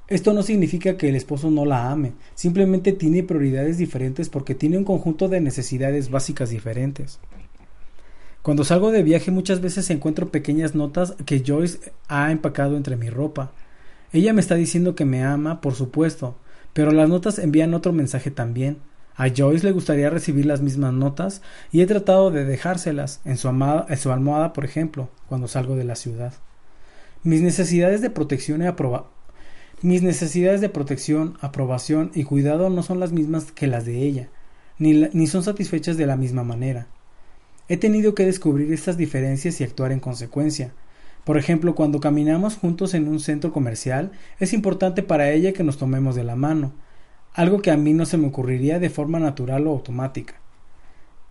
Esto 0.07 0.33
no 0.33 0.43
significa 0.43 0.95
que 0.95 1.09
el 1.09 1.15
esposo 1.15 1.49
no 1.49 1.65
la 1.65 1.89
ame, 1.89 2.13
simplemente 2.35 2.91
tiene 2.91 3.23
prioridades 3.23 3.79
diferentes 3.79 4.29
porque 4.29 4.53
tiene 4.53 4.77
un 4.77 4.83
conjunto 4.83 5.27
de 5.27 5.41
necesidades 5.41 6.11
básicas 6.11 6.51
diferentes. 6.51 7.19
Cuando 8.43 8.63
salgo 8.63 8.91
de 8.91 9.03
viaje 9.03 9.31
muchas 9.31 9.61
veces 9.61 9.89
encuentro 9.89 10.29
pequeñas 10.29 10.75
notas 10.75 11.15
que 11.25 11.43
Joyce 11.45 11.93
ha 12.07 12.31
empacado 12.31 12.77
entre 12.77 12.97
mi 12.97 13.09
ropa. 13.09 13.53
Ella 14.13 14.33
me 14.33 14.41
está 14.41 14.55
diciendo 14.55 14.93
que 14.93 15.05
me 15.05 15.23
ama, 15.23 15.61
por 15.61 15.73
supuesto, 15.73 16.35
pero 16.73 16.91
las 16.91 17.09
notas 17.09 17.39
envían 17.39 17.73
otro 17.73 17.93
mensaje 17.93 18.31
también. 18.31 18.77
A 19.15 19.27
Joyce 19.29 19.65
le 19.65 19.73
gustaría 19.73 20.09
recibir 20.09 20.45
las 20.45 20.61
mismas 20.61 20.93
notas 20.93 21.41
y 21.71 21.81
he 21.81 21.85
tratado 21.85 22.31
de 22.31 22.45
dejárselas 22.45 23.21
en 23.25 23.37
su, 23.37 23.49
almohada, 23.49 24.53
por 24.53 24.65
ejemplo, 24.65 25.09
cuando 25.27 25.47
salgo 25.47 25.75
de 25.75 25.83
la 25.83 25.95
ciudad. 25.95 26.33
Mis 27.23 27.41
necesidades 27.41 28.01
de 28.01 28.09
protección 28.09 28.63
mis 29.81 30.01
necesidades 30.01 30.61
de 30.61 30.69
protección, 30.69 31.37
aprobación 31.41 32.11
y 32.13 32.23
cuidado 32.23 32.69
no 32.69 32.83
son 32.83 32.99
las 32.99 33.11
mismas 33.11 33.51
que 33.51 33.67
las 33.67 33.85
de 33.85 33.97
ella, 33.99 34.29
ni, 34.79 34.93
ni 34.93 35.27
son 35.27 35.43
satisfechas 35.43 35.97
de 35.97 36.05
la 36.05 36.15
misma 36.15 36.43
manera. 36.43 36.87
He 37.67 37.77
tenido 37.77 38.15
que 38.15 38.25
descubrir 38.25 38.71
estas 38.73 38.97
diferencias 38.97 39.59
y 39.59 39.63
actuar 39.63 39.91
en 39.91 39.99
consecuencia, 39.99 40.73
por 41.23 41.37
ejemplo, 41.37 41.75
cuando 41.75 41.99
caminamos 41.99 42.57
juntos 42.57 42.93
en 42.93 43.07
un 43.07 43.19
centro 43.19 43.51
comercial, 43.51 44.11
es 44.39 44.53
importante 44.53 45.03
para 45.03 45.31
ella 45.31 45.53
que 45.53 45.63
nos 45.63 45.77
tomemos 45.77 46.15
de 46.15 46.23
la 46.23 46.35
mano, 46.35 46.73
algo 47.33 47.61
que 47.61 47.71
a 47.71 47.77
mí 47.77 47.93
no 47.93 48.05
se 48.05 48.17
me 48.17 48.27
ocurriría 48.27 48.79
de 48.79 48.89
forma 48.89 49.19
natural 49.19 49.67
o 49.67 49.71
automática. 49.71 50.35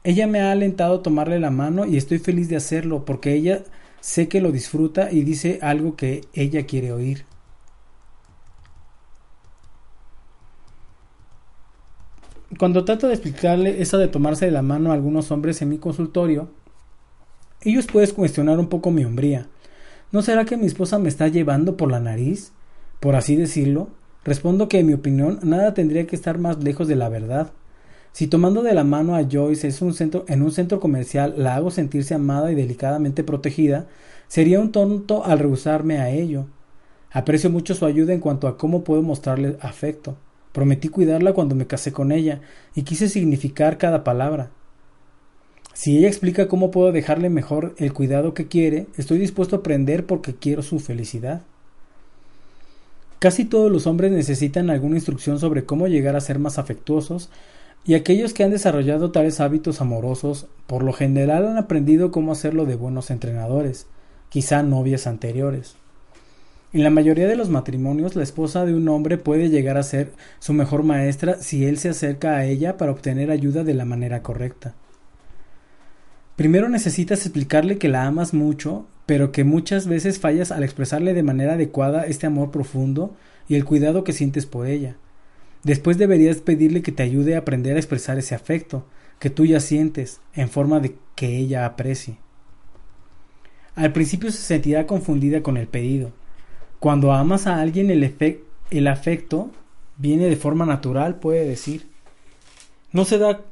Ella 0.05 0.27
me 0.27 0.41
ha 0.41 0.53
alentado 0.53 0.97
a 0.97 1.03
tomarle 1.03 1.41
la 1.41 1.51
mano 1.51 1.85
y 1.85 1.97
estoy 1.97 2.19
feliz 2.19 2.49
de 2.49 2.57
hacerlo 2.57 3.05
porque 3.05 3.35
ella 3.35 3.65
sé 4.01 4.29
que 4.29 4.41
lo 4.41 4.53
disfruta 4.53 5.13
y 5.13 5.23
dice 5.23 5.59
algo 5.61 5.97
que 5.97 6.23
ella 6.33 6.65
quiere 6.67 6.93
oír. 6.93 7.25
Cuando 12.59 12.85
trato 12.85 13.07
de 13.07 13.15
explicarle 13.15 13.81
eso 13.81 13.99
de 13.99 14.09
tomarse 14.09 14.47
de 14.47 14.51
la 14.53 14.63
mano 14.63 14.91
a 14.91 14.95
algunos 14.95 15.31
hombres 15.31 15.61
en 15.63 15.69
mi 15.69 15.79
consultorio, 15.79 16.49
ellos 17.63 17.87
pueden 17.87 18.11
cuestionar 18.11 18.59
un 18.59 18.69
poco 18.69 18.91
mi 18.91 19.05
hombría, 19.05 19.49
¿No 20.13 20.23
será 20.23 20.45
que 20.45 20.57
mi 20.57 20.67
esposa 20.67 20.99
me 20.99 21.09
está 21.09 21.29
llevando 21.29 21.77
por 21.77 21.91
la 21.91 22.01
nariz? 22.01 22.51
Por 22.99 23.15
así 23.15 23.37
decirlo. 23.37 23.89
Respondo 24.25 24.69
que 24.69 24.81
en 24.81 24.87
mi 24.87 24.93
opinión 24.93 25.39
nada 25.43 25.73
tendría 25.73 26.07
que 26.07 26.17
estar 26.17 26.39
más 26.39 26.63
lejos 26.65 26.89
de 26.89 26.97
la 26.97 27.09
verdad. 27.09 27.53
Si 28.13 28.27
tomando 28.27 28.63
de 28.63 28.75
la 28.75 28.83
mano 28.83 29.15
a 29.15 29.23
Joyce 29.31 29.69
es 29.69 29.81
un 29.83 29.95
centro, 29.95 30.25
en 30.27 30.43
un 30.43 30.51
centro 30.51 30.81
comercial 30.81 31.35
la 31.37 31.55
hago 31.55 31.71
sentirse 31.71 32.13
amada 32.13 32.51
y 32.51 32.57
delicadamente 32.57 33.23
protegida, 33.23 33.87
sería 34.27 34.59
un 34.59 34.73
tonto 34.73 35.25
al 35.25 35.39
rehusarme 35.39 35.99
a 35.99 36.11
ello. 36.11 36.47
Aprecio 37.13 37.49
mucho 37.49 37.75
su 37.77 37.87
ayuda 37.87 38.13
en 38.13 38.21
cuanto 38.21 38.49
a 38.49 38.59
cómo 38.59 38.83
puedo 38.83 39.03
mostrarle 39.03 39.57
afecto. 39.61 40.17
Prometí 40.53 40.89
cuidarla 40.89 41.35
cuando 41.35 41.55
me 41.55 41.69
casé 41.69 41.93
con 41.93 42.11
ella, 42.11 42.41
y 42.75 42.83
quise 42.83 43.09
significar 43.09 43.79
cada 43.79 44.03
palabra. 44.03 44.51
Si 45.73 45.97
ella 45.97 46.09
explica 46.09 46.49
cómo 46.49 46.71
puedo 46.71 46.93
dejarle 46.93 47.31
mejor 47.31 47.75
el 47.79 47.93
cuidado 47.93 48.35
que 48.35 48.49
quiere, 48.49 48.87
estoy 48.97 49.19
dispuesto 49.19 49.57
a 49.57 49.59
aprender 49.61 50.05
porque 50.07 50.35
quiero 50.35 50.63
su 50.63 50.79
felicidad. 50.79 51.43
Casi 53.19 53.45
todos 53.45 53.71
los 53.71 53.87
hombres 53.87 54.13
necesitan 54.13 54.71
alguna 54.71 54.97
instrucción 54.97 55.39
sobre 55.39 55.65
cómo 55.65 55.89
llegar 55.89 56.17
a 56.17 56.21
ser 56.21 56.39
más 56.39 56.59
afectuosos, 56.59 57.31
y 57.85 57.95
aquellos 57.95 58.35
que 58.35 58.45
han 58.45 58.51
desarrollado 58.51 59.11
tales 59.11 59.41
hábitos 59.41 59.81
amorosos, 59.81 60.47
por 60.67 60.83
lo 60.83 60.93
general 60.93 61.47
han 61.47 61.57
aprendido 61.57 62.11
cómo 62.11 62.33
hacerlo 62.33 62.67
de 62.67 62.77
buenos 62.77 63.11
entrenadores, 63.11 63.87
quizá 64.29 64.63
novias 64.63 65.07
anteriores. 65.07 65.77
En 66.73 66.85
la 66.85 66.91
mayoría 66.91 67.27
de 67.27 67.37
los 67.37 67.49
matrimonios, 67.49 68.17
la 68.17 68.23
esposa 68.23 68.65
de 68.65 68.75
un 68.75 68.89
hombre 68.89 69.19
puede 69.19 69.49
llegar 69.49 69.77
a 69.77 69.83
ser 69.83 70.13
su 70.39 70.53
mejor 70.53 70.83
maestra 70.83 71.37
si 71.43 71.65
él 71.65 71.79
se 71.79 71.89
acerca 71.89 72.37
a 72.37 72.45
ella 72.45 72.77
para 72.77 72.93
obtener 72.93 73.31
ayuda 73.31 73.65
de 73.65 73.75
la 73.75 73.85
manera 73.85 74.23
correcta. 74.23 74.75
Primero 76.41 76.71
necesitas 76.71 77.27
explicarle 77.27 77.77
que 77.77 77.91
la 77.91 78.07
amas 78.07 78.33
mucho, 78.33 78.87
pero 79.05 79.31
que 79.31 79.45
muchas 79.45 79.87
veces 79.87 80.19
fallas 80.19 80.51
al 80.51 80.63
expresarle 80.63 81.13
de 81.13 81.23
manera 81.23 81.53
adecuada 81.53 82.05
este 82.05 82.27
amor 82.27 82.51
profundo 82.51 83.15
y 83.47 83.57
el 83.57 83.67
cuidado 83.67 84.05
que 84.05 84.15
sientes 84.15 84.47
por 84.47 84.67
ella. 84.67 84.97
Después 85.65 85.99
deberías 85.99 86.39
pedirle 86.39 86.81
que 86.81 86.93
te 86.93 87.03
ayude 87.03 87.35
a 87.35 87.41
aprender 87.41 87.77
a 87.77 87.79
expresar 87.79 88.17
ese 88.19 88.35
afecto 88.35 88.87
que 89.19 89.29
tú 89.29 89.45
ya 89.45 89.61
sientes 89.61 90.23
en 90.33 90.49
forma 90.49 90.81
de 90.81 90.97
que 91.15 91.37
ella 91.37 91.67
aprecie. 91.67 92.17
Al 93.75 93.93
principio 93.93 94.33
se 94.33 94.39
sentirá 94.39 94.87
confundida 94.87 95.43
con 95.43 95.59
el 95.59 95.67
pedido. 95.67 96.11
Cuando 96.79 97.13
amas 97.13 97.47
a 97.47 97.61
alguien 97.61 97.91
el, 97.91 98.87
afecto 98.89 99.51
viene 99.99 100.25
de 100.25 100.37
forma 100.37 100.65
natural, 100.65 101.17
puede 101.17 101.47
decir. 101.47 101.91
No 102.93 103.05
se 103.05 103.19
da 103.19 103.43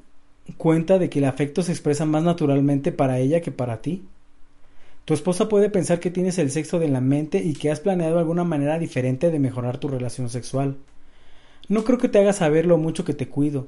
cuenta 0.52 0.98
de 0.98 1.10
que 1.10 1.18
el 1.18 1.26
afecto 1.26 1.62
se 1.62 1.72
expresa 1.72 2.04
más 2.04 2.22
naturalmente 2.22 2.92
para 2.92 3.18
ella 3.18 3.40
que 3.40 3.52
para 3.52 3.82
ti. 3.82 4.02
Tu 5.04 5.14
esposa 5.14 5.48
puede 5.48 5.70
pensar 5.70 6.00
que 6.00 6.10
tienes 6.10 6.38
el 6.38 6.50
sexo 6.50 6.78
de 6.78 6.88
la 6.88 7.00
mente 7.00 7.42
y 7.42 7.54
que 7.54 7.70
has 7.70 7.80
planeado 7.80 8.18
alguna 8.18 8.44
manera 8.44 8.78
diferente 8.78 9.30
de 9.30 9.38
mejorar 9.38 9.78
tu 9.78 9.88
relación 9.88 10.28
sexual. 10.28 10.76
No 11.68 11.84
creo 11.84 11.98
que 11.98 12.08
te 12.08 12.18
haga 12.18 12.32
saber 12.32 12.66
lo 12.66 12.78
mucho 12.78 13.04
que 13.04 13.14
te 13.14 13.28
cuido. 13.28 13.66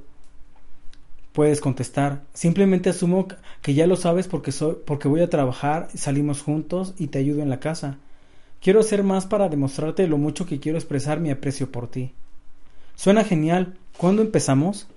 Puedes 1.33 1.61
contestar, 1.61 2.23
simplemente 2.35 2.91
asumo 2.91 3.29
que 3.63 3.75
ya 3.75 3.87
lo 3.87 3.97
sabes 3.97 4.27
porque, 4.27 4.53
soy, 4.53 4.77
porque 4.85 5.07
voy 5.07 5.21
a 5.21 5.31
trabajar, 5.31 5.89
salimos 5.95 6.43
juntos 6.43 6.95
y 6.99 7.07
te 7.07 7.19
ayudo 7.19 7.41
en 7.43 7.51
la 7.51 7.61
casa. 7.61 7.99
Quiero 8.61 8.81
hacer 8.81 9.03
más 9.03 9.27
para 9.27 9.49
demostrarte 9.49 10.07
lo 10.09 10.19
mucho 10.19 10.45
que 10.45 10.61
quiero 10.61 10.77
expresar 10.77 11.21
mi 11.21 11.31
aprecio 11.31 11.71
por 11.71 11.89
ti. 11.89 12.13
Suena 12.97 13.25
genial. 13.25 13.79
¿Cuándo 13.97 14.21
empezamos? 14.21 14.89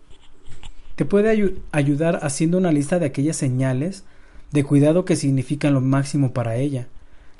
Te 0.96 1.06
puede 1.06 1.58
ayudar 1.72 2.20
haciendo 2.22 2.58
una 2.58 2.72
lista 2.72 3.00
de 3.00 3.06
aquellas 3.08 3.38
señales 3.38 4.04
de 4.52 4.64
cuidado 4.64 5.06
que 5.06 5.16
significan 5.16 5.74
lo 5.74 5.82
máximo 5.82 6.34
para 6.34 6.56
ella. 6.58 6.88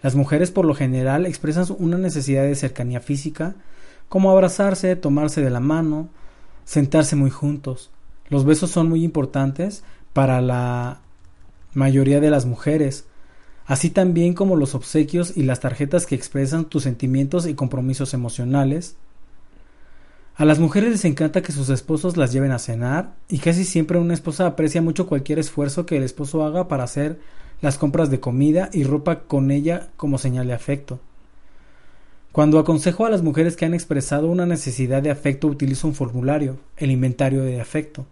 Las 0.02 0.16
mujeres 0.16 0.52
por 0.52 0.66
lo 0.66 0.74
general 0.74 1.26
expresan 1.26 1.66
una 1.78 1.98
necesidad 1.98 2.44
de 2.44 2.56
cercanía 2.56 3.00
física, 3.00 3.56
como 4.10 4.32
abrazarse, 4.32 4.96
tomarse 4.96 5.42
de 5.42 5.50
la 5.50 5.60
mano, 5.60 6.10
sentarse 6.66 7.16
muy 7.16 7.30
juntos. 7.30 7.90
Los 8.30 8.46
besos 8.46 8.72
son 8.72 8.90
muy 8.90 9.04
importantes 9.04 9.84
para 10.12 10.42
la 10.42 11.00
mayoría 11.74 12.20
de 12.20 12.30
las 12.30 12.46
mujeres. 12.46 13.06
así 13.66 13.90
también 13.90 14.34
como 14.34 14.58
los 14.58 14.76
obsequios 14.76 15.38
y 15.38 15.44
las 15.44 15.62
tarjetas 15.62 16.06
que 16.06 16.16
expresan 16.16 16.66
tus 16.66 16.84
sentimientos 16.84 17.48
y 17.48 17.54
compromisos 17.54 18.14
emocionales. 18.14 18.98
A 20.36 20.46
las 20.46 20.58
mujeres 20.58 20.90
les 20.90 21.06
encanta 21.06 21.44
que 21.44 21.52
sus 21.52 21.70
esposos 21.70 22.18
las 22.18 22.34
lleven 22.34 22.52
a 22.52 22.60
cenar 22.60 23.14
y 23.30 23.38
casi 23.38 23.64
siempre 23.64 24.00
una 24.00 24.16
esposa 24.16 24.48
aprecia 24.48 24.82
mucho 24.82 25.06
cualquier 25.06 25.38
esfuerzo 25.38 25.86
que 25.86 25.98
el 25.98 26.04
esposo 26.04 26.44
haga 26.44 26.68
para 26.68 26.84
hacer 26.84 27.20
las 27.62 27.78
compras 27.78 28.10
de 28.10 28.20
comida 28.20 28.70
y 28.74 28.84
ropa 28.84 29.22
con 29.22 29.52
ella 29.52 29.90
como 29.96 30.18
señal 30.18 30.48
de 30.48 30.54
afecto. 30.54 31.00
Cuando 32.32 32.58
aconsejo 32.58 33.06
a 33.06 33.12
las 33.12 33.22
mujeres 33.22 33.56
que 33.56 33.66
han 33.66 33.76
expresado 33.76 34.28
una 34.28 34.48
necesidad 34.48 35.04
de 35.04 35.12
afecto 35.12 35.48
utilizo 35.48 35.88
un 35.88 35.94
formulario, 35.94 36.58
el 36.78 36.90
inventario 36.90 37.44
de 37.44 37.62
afecto, 37.62 38.08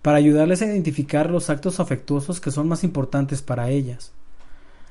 para 0.00 0.16
ayudarles 0.16 0.62
a 0.62 0.66
identificar 0.66 1.28
los 1.28 1.50
actos 1.50 1.80
afectuosos 1.80 2.40
que 2.40 2.50
son 2.50 2.66
más 2.66 2.82
importantes 2.82 3.42
para 3.42 3.68
ellas. 3.68 4.12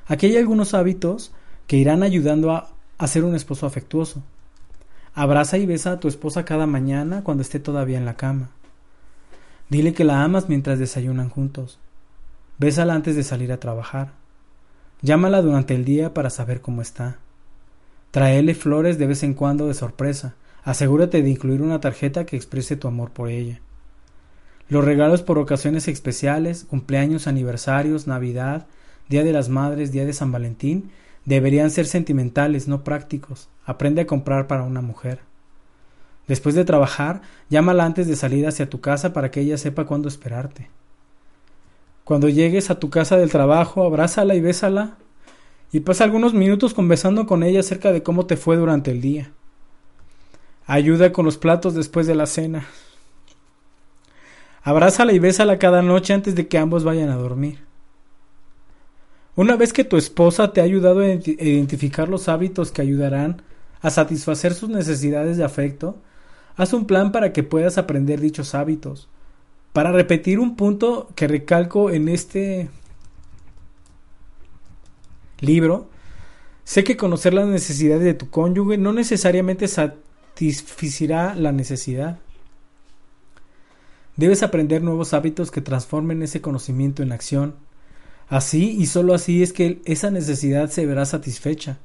Aquí 0.05 0.27
hay 0.27 0.37
algunos 0.37 0.75
hábitos 0.75 1.31
que 1.65 1.77
irán 1.77 2.03
ayudando 2.03 2.51
a, 2.51 2.69
a 2.99 3.07
ser 3.07 3.23
un 3.23 3.35
esposo 3.35 3.65
afectuoso. 3.65 4.21
Abraza 5.19 5.57
y 5.57 5.65
besa 5.65 5.93
a 5.93 5.99
tu 5.99 6.07
esposa 6.07 6.45
cada 6.45 6.67
mañana 6.67 7.23
cuando 7.23 7.41
esté 7.41 7.59
todavía 7.59 7.97
en 7.97 8.05
la 8.05 8.17
cama. 8.17 8.51
Dile 9.67 9.95
que 9.95 10.03
la 10.03 10.21
amas 10.21 10.47
mientras 10.47 10.77
desayunan 10.77 11.29
juntos. 11.29 11.79
Bésala 12.59 12.93
antes 12.93 13.15
de 13.15 13.23
salir 13.23 13.51
a 13.51 13.59
trabajar. 13.59 14.11
Llámala 15.01 15.41
durante 15.41 15.73
el 15.73 15.85
día 15.85 16.13
para 16.13 16.29
saber 16.29 16.61
cómo 16.61 16.83
está. 16.83 17.17
Traele 18.11 18.53
flores 18.53 18.99
de 18.99 19.07
vez 19.07 19.23
en 19.23 19.33
cuando 19.33 19.65
de 19.65 19.73
sorpresa. 19.73 20.35
Asegúrate 20.63 21.23
de 21.23 21.29
incluir 21.31 21.63
una 21.63 21.79
tarjeta 21.79 22.27
que 22.27 22.35
exprese 22.35 22.75
tu 22.75 22.87
amor 22.87 23.09
por 23.09 23.29
ella. 23.29 23.59
Los 24.69 24.85
regalos 24.85 25.23
por 25.23 25.39
ocasiones 25.39 25.87
especiales, 25.87 26.63
cumpleaños, 26.63 27.25
aniversarios, 27.25 28.05
Navidad, 28.05 28.67
Día 29.09 29.23
de 29.23 29.33
las 29.33 29.49
Madres, 29.49 29.91
Día 29.91 30.05
de 30.05 30.13
San 30.13 30.31
Valentín, 30.31 30.91
deberían 31.27 31.69
ser 31.69 31.85
sentimentales, 31.85 32.69
no 32.69 32.85
prácticos. 32.85 33.49
Aprende 33.65 34.01
a 34.01 34.07
comprar 34.07 34.47
para 34.47 34.63
una 34.63 34.79
mujer. 34.79 35.19
Después 36.25 36.55
de 36.55 36.63
trabajar, 36.63 37.21
llámala 37.49 37.83
antes 37.83 38.07
de 38.07 38.15
salir 38.15 38.47
hacia 38.47 38.69
tu 38.69 38.79
casa 38.79 39.11
para 39.11 39.29
que 39.29 39.41
ella 39.41 39.57
sepa 39.57 39.85
cuándo 39.85 40.07
esperarte. 40.07 40.69
Cuando 42.05 42.29
llegues 42.29 42.69
a 42.69 42.79
tu 42.79 42.89
casa 42.89 43.17
del 43.17 43.29
trabajo, 43.29 43.83
abrázala 43.83 44.35
y 44.35 44.41
bésala 44.41 44.95
y 45.73 45.81
pasa 45.81 46.05
algunos 46.05 46.33
minutos 46.33 46.73
conversando 46.73 47.27
con 47.27 47.43
ella 47.43 47.59
acerca 47.59 47.91
de 47.91 48.03
cómo 48.03 48.25
te 48.25 48.37
fue 48.37 48.55
durante 48.55 48.91
el 48.91 49.01
día. 49.01 49.33
Ayuda 50.65 51.11
con 51.11 51.25
los 51.25 51.37
platos 51.37 51.73
después 51.73 52.07
de 52.07 52.15
la 52.15 52.25
cena. 52.25 52.67
Abrázala 54.63 55.11
y 55.11 55.19
bésala 55.19 55.59
cada 55.59 55.81
noche 55.81 56.13
antes 56.13 56.35
de 56.35 56.47
que 56.47 56.57
ambos 56.57 56.85
vayan 56.85 57.09
a 57.09 57.15
dormir. 57.17 57.66
Una 59.37 59.55
vez 59.55 59.71
que 59.71 59.83
tu 59.83 59.97
esposa 59.97 60.51
te 60.51 60.61
ha 60.61 60.63
ayudado 60.63 61.01
a 61.01 61.09
identificar 61.09 62.09
los 62.09 62.27
hábitos 62.27 62.71
que 62.71 62.81
ayudarán 62.81 63.43
a 63.81 63.91
satisfacer 63.91 64.55
sus 64.55 64.67
necesidades 64.69 65.37
de 65.37 65.43
afecto, 65.43 65.95
haz 66.55 66.73
un 66.73 66.87
plan 66.87 67.11
para 67.11 67.33
que 67.33 67.43
puedas 67.43 67.77
aprender 67.77 68.19
dichos 68.19 68.55
hábitos. 68.55 69.09
Para 69.73 69.91
repetir 69.91 70.39
un 70.39 70.55
punto 70.55 71.09
que 71.13 71.27
recalco 71.27 71.91
en 71.91 72.09
este 72.09 72.71
libro, 75.39 75.87
sé 76.63 76.83
que 76.83 76.97
conocer 76.97 77.35
las 77.35 77.45
necesidades 77.45 78.05
de 78.05 78.15
tu 78.15 78.31
cónyuge 78.31 78.79
no 78.79 78.91
necesariamente 78.91 79.67
satisficirá 79.67 81.35
la 81.35 81.51
necesidad. 81.51 82.17
Debes 84.15 84.41
aprender 84.41 84.81
nuevos 84.81 85.13
hábitos 85.13 85.51
que 85.51 85.61
transformen 85.61 86.23
ese 86.23 86.41
conocimiento 86.41 87.03
en 87.03 87.11
acción. 87.11 87.66
Así 88.29 88.75
y 88.77 88.87
sólo 88.87 89.13
así 89.13 89.41
es 89.41 89.53
que 89.53 89.81
esa 89.85 90.11
necesidad 90.11 90.69
se 90.69 90.85
verá 90.85 91.05
satisfecha. 91.05 91.77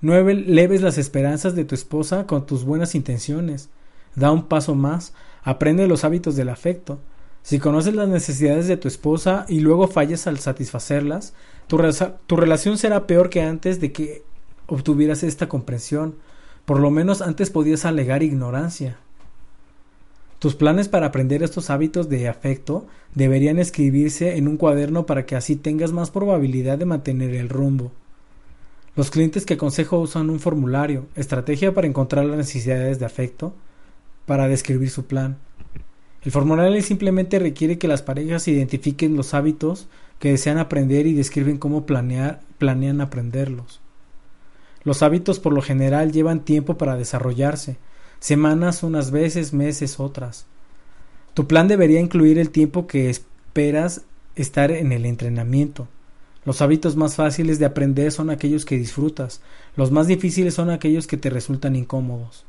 No 0.00 0.14
leves 0.22 0.82
las 0.82 0.98
esperanzas 0.98 1.54
de 1.54 1.64
tu 1.64 1.74
esposa 1.74 2.26
con 2.26 2.46
tus 2.46 2.64
buenas 2.64 2.94
intenciones. 2.94 3.68
Da 4.14 4.30
un 4.32 4.46
paso 4.46 4.74
más, 4.74 5.12
aprende 5.42 5.86
los 5.86 6.04
hábitos 6.04 6.36
del 6.36 6.48
afecto. 6.48 7.00
Si 7.42 7.58
conoces 7.58 7.94
las 7.94 8.08
necesidades 8.08 8.66
de 8.66 8.76
tu 8.76 8.88
esposa 8.88 9.46
y 9.48 9.60
luego 9.60 9.88
fallas 9.88 10.26
al 10.26 10.38
satisfacerlas, 10.38 11.34
tu, 11.66 12.36
relación 12.36 12.78
será 12.78 13.06
peor 13.06 13.30
que 13.30 13.42
antes 13.42 13.80
de 13.80 13.92
que 13.92 14.22
obtuvieras 14.66 15.22
esta 15.22 15.48
comprensión. 15.48 16.16
Por 16.64 16.80
lo 16.80 16.90
menos 16.90 17.22
antes 17.22 17.50
podías 17.50 17.84
alegar 17.84 18.22
ignorancia. 18.22 18.98
Tus 20.40 20.54
planes 20.54 20.88
para 20.88 21.08
aprender 21.08 21.42
estos 21.42 21.68
hábitos 21.68 22.08
de 22.08 22.26
afecto 22.26 22.86
deberían 23.14 23.58
escribirse 23.58 24.38
en 24.38 24.48
un 24.48 24.56
cuaderno 24.56 25.04
para 25.04 25.26
que 25.26 25.36
así 25.36 25.54
tengas 25.54 25.92
más 25.92 26.10
probabilidad 26.10 26.78
de 26.78 26.86
mantener 26.86 27.34
el 27.34 27.50
rumbo. 27.50 27.92
Los 28.96 29.10
clientes 29.10 29.44
que 29.44 29.54
aconsejo 29.54 29.98
usan 29.98 30.30
un 30.30 30.40
formulario, 30.40 31.08
estrategia 31.14 31.74
para 31.74 31.86
encontrar 31.86 32.24
las 32.24 32.38
necesidades 32.38 32.98
de 32.98 33.04
afecto, 33.04 33.52
para 34.24 34.48
describir 34.48 34.88
su 34.88 35.04
plan. 35.04 35.36
El 36.22 36.32
formulario 36.32 36.80
simplemente 36.80 37.38
requiere 37.38 37.76
que 37.76 37.88
las 37.88 38.00
parejas 38.00 38.48
identifiquen 38.48 39.16
los 39.16 39.34
hábitos 39.34 39.88
que 40.18 40.30
desean 40.30 40.56
aprender 40.56 41.06
y 41.06 41.12
describen 41.12 41.58
cómo 41.58 41.84
planean 41.84 43.00
aprenderlos. 43.02 43.82
Los 44.84 45.02
hábitos 45.02 45.38
por 45.38 45.52
lo 45.52 45.60
general 45.60 46.12
llevan 46.12 46.46
tiempo 46.46 46.78
para 46.78 46.96
desarrollarse, 46.96 47.76
semanas 48.20 48.82
unas 48.82 49.10
veces, 49.10 49.52
meses 49.52 49.98
otras. 49.98 50.46
Tu 51.34 51.46
plan 51.46 51.68
debería 51.68 52.00
incluir 52.00 52.38
el 52.38 52.50
tiempo 52.50 52.86
que 52.86 53.10
esperas 53.10 54.02
estar 54.36 54.70
en 54.70 54.92
el 54.92 55.06
entrenamiento. 55.06 55.88
Los 56.44 56.62
hábitos 56.62 56.96
más 56.96 57.16
fáciles 57.16 57.58
de 57.58 57.66
aprender 57.66 58.12
son 58.12 58.30
aquellos 58.30 58.64
que 58.64 58.78
disfrutas, 58.78 59.40
los 59.76 59.90
más 59.90 60.06
difíciles 60.06 60.54
son 60.54 60.70
aquellos 60.70 61.06
que 61.06 61.16
te 61.16 61.30
resultan 61.30 61.76
incómodos. 61.76 62.44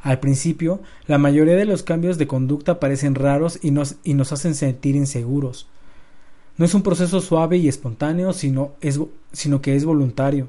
Al 0.00 0.20
principio, 0.20 0.80
la 1.06 1.18
mayoría 1.18 1.56
de 1.56 1.64
los 1.64 1.82
cambios 1.82 2.18
de 2.18 2.26
conducta 2.26 2.78
parecen 2.78 3.14
raros 3.14 3.58
y 3.62 3.70
nos, 3.70 3.96
y 4.04 4.14
nos 4.14 4.32
hacen 4.32 4.54
sentir 4.54 4.96
inseguros. 4.96 5.66
No 6.56 6.64
es 6.64 6.74
un 6.74 6.82
proceso 6.82 7.20
suave 7.20 7.56
y 7.56 7.68
espontáneo, 7.68 8.32
sino, 8.32 8.72
es, 8.80 9.00
sino 9.32 9.60
que 9.60 9.74
es 9.74 9.84
voluntario. 9.84 10.48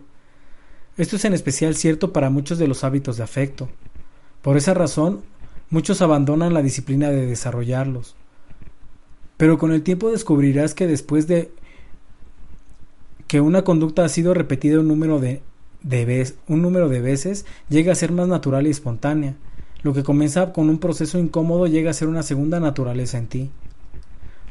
Esto 0.98 1.16
es 1.16 1.26
en 1.26 1.34
especial 1.34 1.76
cierto 1.76 2.14
para 2.14 2.30
muchos 2.30 2.58
de 2.58 2.68
los 2.68 2.84
hábitos 2.84 3.18
de 3.18 3.24
afecto. 3.24 3.70
Por 4.46 4.58
esa 4.58 4.76
razón, 4.76 5.24
muchos 5.72 6.04
abandonan 6.04 6.54
la 6.54 6.62
disciplina 6.62 7.10
de 7.10 7.26
desarrollarlos. 7.26 8.16
Pero 9.38 9.58
con 9.58 9.72
el 9.72 9.82
tiempo 9.82 10.12
descubrirás 10.12 10.76
que 10.76 10.86
después 10.86 11.26
de 11.26 11.50
que 13.26 13.42
una 13.42 13.64
conducta 13.64 14.06
ha 14.06 14.08
sido 14.08 14.36
repetida 14.36 14.82
un 14.82 14.88
número 14.88 15.20
de, 15.20 15.42
un 16.48 16.62
número 16.62 16.90
de 16.90 17.02
veces, 17.02 17.48
llega 17.70 17.92
a 17.92 17.96
ser 17.96 18.12
más 18.12 18.28
natural 18.28 18.68
y 18.68 18.70
espontánea. 18.70 19.34
Lo 19.82 19.96
que 19.96 20.04
comienza 20.04 20.54
con 20.54 20.70
un 20.70 20.78
proceso 20.78 21.18
incómodo 21.18 21.66
llega 21.66 21.90
a 21.90 21.96
ser 21.96 22.08
una 22.08 22.22
segunda 22.22 22.60
naturaleza 22.60 23.18
en 23.18 23.26
ti. 23.26 23.50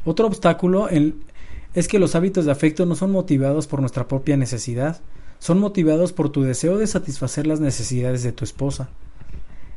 Otro 0.03 0.27
obstáculo 0.27 0.89
es 1.73 1.87
que 1.87 1.99
los 1.99 2.15
hábitos 2.15 2.43
de 2.43 2.51
afecto 2.51 2.85
no 2.85 2.97
son 2.97 3.11
motivados 3.11 3.65
por 3.65 3.79
nuestra 3.79 4.09
propia 4.09 4.35
necesidad, 4.35 4.99
son 5.39 5.57
motivados 5.61 6.11
por 6.11 6.31
tu 6.31 6.41
deseo 6.41 6.77
de 6.77 6.85
satisfacer 6.85 7.47
las 7.47 7.61
necesidades 7.61 8.23
de 8.23 8.33
tu 8.33 8.43
esposa. 8.43 8.89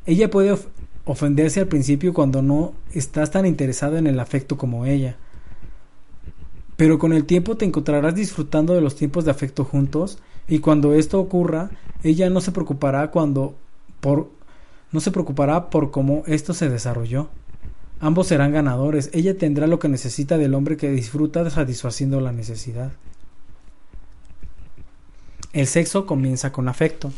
Ella 0.09 0.31
puede 0.31 0.57
ofenderse 1.05 1.61
al 1.61 1.67
principio 1.67 2.15
cuando 2.15 2.41
no 2.41 2.73
estás 2.93 3.31
tan 3.31 3.45
interesado 3.45 3.99
en 3.99 4.07
el 4.07 4.19
afecto 4.21 4.57
como 4.57 4.87
ella. 4.87 5.19
Pero 6.79 6.99
con 6.99 7.13
el 7.13 7.27
tiempo 7.27 7.59
te 7.59 7.67
encontrarás 7.67 8.15
disfrutando 8.15 8.73
de 8.73 8.81
los 8.81 8.97
tiempos 8.97 9.27
de 9.27 9.33
afecto 9.33 9.67
juntos 9.67 10.17
y 10.49 10.61
cuando 10.61 10.95
esto 10.95 11.21
ocurra, 11.21 11.69
ella 12.03 12.31
no 12.31 12.41
se 12.41 12.53
preocupará 12.53 13.11
cuando 13.11 13.55
por 14.01 14.31
no 14.93 15.01
se 15.01 15.11
preocupará 15.11 15.69
por 15.69 15.91
cómo 15.91 16.23
esto 16.27 16.55
se 16.55 16.71
desarrolló. 16.71 17.29
Ambos 18.01 18.29
serán 18.29 18.53
ganadores. 18.53 19.11
Ella 19.13 19.37
tendrá 19.37 19.67
lo 19.67 19.79
que 19.79 19.91
necesita 19.91 20.39
del 20.39 20.55
hombre 20.55 20.79
que 20.79 20.91
disfruta 20.91 21.51
satisfaciendo 21.51 22.23
la 22.23 22.33
necesidad. 22.33 22.93
El 25.53 25.67
sexo 25.67 26.07
comienza 26.07 26.51
con 26.51 26.67
afecto. 26.67 27.13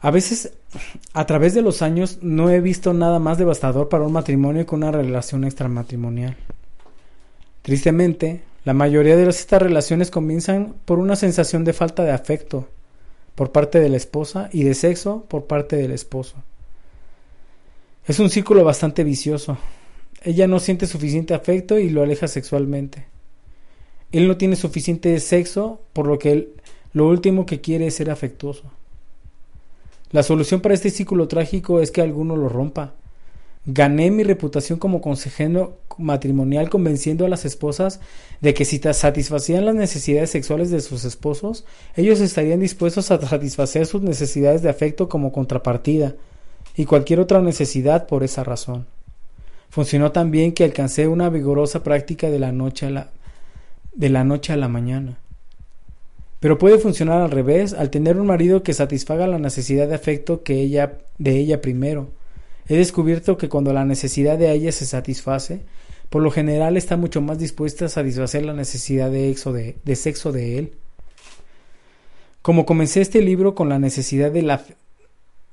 A 0.00 0.10
veces, 0.12 0.52
a 1.12 1.26
través 1.26 1.54
de 1.54 1.62
los 1.62 1.82
años, 1.82 2.18
no 2.22 2.50
he 2.50 2.60
visto 2.60 2.94
nada 2.94 3.18
más 3.18 3.36
devastador 3.36 3.88
para 3.88 4.04
un 4.04 4.12
matrimonio 4.12 4.64
que 4.64 4.74
una 4.74 4.92
relación 4.92 5.44
extramatrimonial. 5.44 6.36
Tristemente, 7.62 8.42
la 8.64 8.74
mayoría 8.74 9.16
de 9.16 9.28
estas 9.28 9.60
relaciones 9.60 10.10
comienzan 10.10 10.74
por 10.84 11.00
una 11.00 11.16
sensación 11.16 11.64
de 11.64 11.72
falta 11.72 12.04
de 12.04 12.12
afecto 12.12 12.68
por 13.34 13.50
parte 13.50 13.80
de 13.80 13.88
la 13.88 13.96
esposa 13.96 14.50
y 14.52 14.62
de 14.62 14.74
sexo 14.74 15.24
por 15.28 15.46
parte 15.46 15.76
del 15.76 15.92
esposo. 15.92 16.36
Es 18.06 18.20
un 18.20 18.30
círculo 18.30 18.64
bastante 18.64 19.04
vicioso. 19.04 19.58
Ella 20.22 20.46
no 20.46 20.60
siente 20.60 20.86
suficiente 20.86 21.34
afecto 21.34 21.78
y 21.78 21.90
lo 21.90 22.02
aleja 22.02 22.28
sexualmente. 22.28 23.06
Él 24.12 24.28
no 24.28 24.36
tiene 24.36 24.56
suficiente 24.56 25.18
sexo, 25.20 25.80
por 25.92 26.06
lo 26.06 26.18
que 26.18 26.48
lo 26.92 27.06
último 27.06 27.46
que 27.46 27.60
quiere 27.60 27.88
es 27.88 27.96
ser 27.96 28.10
afectuoso. 28.10 28.70
La 30.10 30.22
solución 30.22 30.60
para 30.60 30.74
este 30.74 30.90
círculo 30.90 31.28
trágico 31.28 31.80
es 31.80 31.90
que 31.90 32.00
alguno 32.00 32.36
lo 32.36 32.48
rompa. 32.48 32.94
Gané 33.66 34.10
mi 34.10 34.22
reputación 34.22 34.78
como 34.78 35.02
consejero, 35.02 35.78
matrimonial 35.98 36.70
convenciendo 36.70 37.26
a 37.26 37.28
las 37.28 37.44
esposas 37.44 38.00
de 38.40 38.54
que 38.54 38.64
si 38.64 38.78
satisfacían 38.78 39.66
las 39.66 39.74
necesidades 39.74 40.30
sexuales 40.30 40.70
de 40.70 40.80
sus 40.80 41.04
esposos, 41.04 41.66
ellos 41.96 42.20
estarían 42.20 42.60
dispuestos 42.60 43.10
a 43.10 43.20
satisfacer 43.20 43.84
sus 43.84 44.00
necesidades 44.00 44.62
de 44.62 44.70
afecto 44.70 45.08
como 45.08 45.32
contrapartida 45.32 46.14
y 46.76 46.86
cualquier 46.86 47.20
otra 47.20 47.42
necesidad 47.42 48.06
por 48.06 48.22
esa 48.22 48.44
razón. 48.44 48.86
Funcionó 49.68 50.12
tan 50.12 50.30
bien 50.30 50.52
que 50.52 50.64
alcancé 50.64 51.08
una 51.08 51.28
vigorosa 51.28 51.82
práctica 51.82 52.30
de 52.30 52.38
la 52.38 52.52
noche 52.52 52.86
a 52.86 52.90
la, 52.90 53.10
de 53.92 54.08
la, 54.08 54.24
noche 54.24 54.54
a 54.54 54.56
la 54.56 54.68
mañana. 54.68 55.18
Pero 56.40 56.58
puede 56.58 56.78
funcionar 56.78 57.20
al 57.20 57.30
revés, 57.30 57.72
al 57.72 57.90
tener 57.90 58.16
un 58.16 58.26
marido 58.26 58.62
que 58.62 58.72
satisfaga 58.72 59.26
la 59.26 59.38
necesidad 59.38 59.88
de 59.88 59.94
afecto 59.94 60.42
que 60.42 60.60
ella, 60.60 60.98
de 61.18 61.36
ella 61.36 61.60
primero. 61.60 62.10
He 62.68 62.76
descubierto 62.76 63.38
que 63.38 63.48
cuando 63.48 63.72
la 63.72 63.84
necesidad 63.84 64.38
de 64.38 64.52
ella 64.52 64.70
se 64.72 64.86
satisface, 64.86 65.62
por 66.10 66.22
lo 66.22 66.30
general 66.30 66.76
está 66.76 66.96
mucho 66.96 67.20
más 67.20 67.38
dispuesta 67.38 67.86
a 67.86 67.88
satisfacer 67.88 68.44
la 68.44 68.54
necesidad 68.54 69.10
de, 69.10 69.34
de, 69.34 69.76
de 69.84 69.96
sexo 69.96 70.32
de 70.32 70.58
él. 70.58 70.72
Como 72.40 72.66
comencé 72.66 73.00
este 73.00 73.20
libro 73.20 73.54
con 73.54 73.68
la 73.68 73.78
necesidad 73.78 74.30
de, 74.30 74.42
la, 74.42 74.64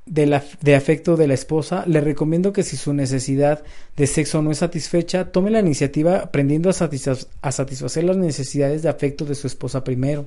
de, 0.05 0.75
afecto 0.75 1.17
de 1.17 1.27
la 1.27 1.33
esposa, 1.33 1.83
le 1.87 1.99
recomiendo 1.99 2.53
que 2.53 2.63
si 2.63 2.77
su 2.77 2.93
necesidad 2.93 3.63
de 3.97 4.07
sexo 4.07 4.41
no 4.41 4.51
es 4.51 4.59
satisfecha, 4.59 5.31
tome 5.31 5.49
la 5.49 5.59
iniciativa 5.59 6.19
aprendiendo 6.19 6.69
a 6.69 7.51
satisfacer 7.51 8.03
las 8.03 8.17
necesidades 8.17 8.83
de 8.83 8.89
afecto 8.89 9.25
de 9.25 9.35
su 9.35 9.47
esposa 9.47 9.83
primero. 9.83 10.25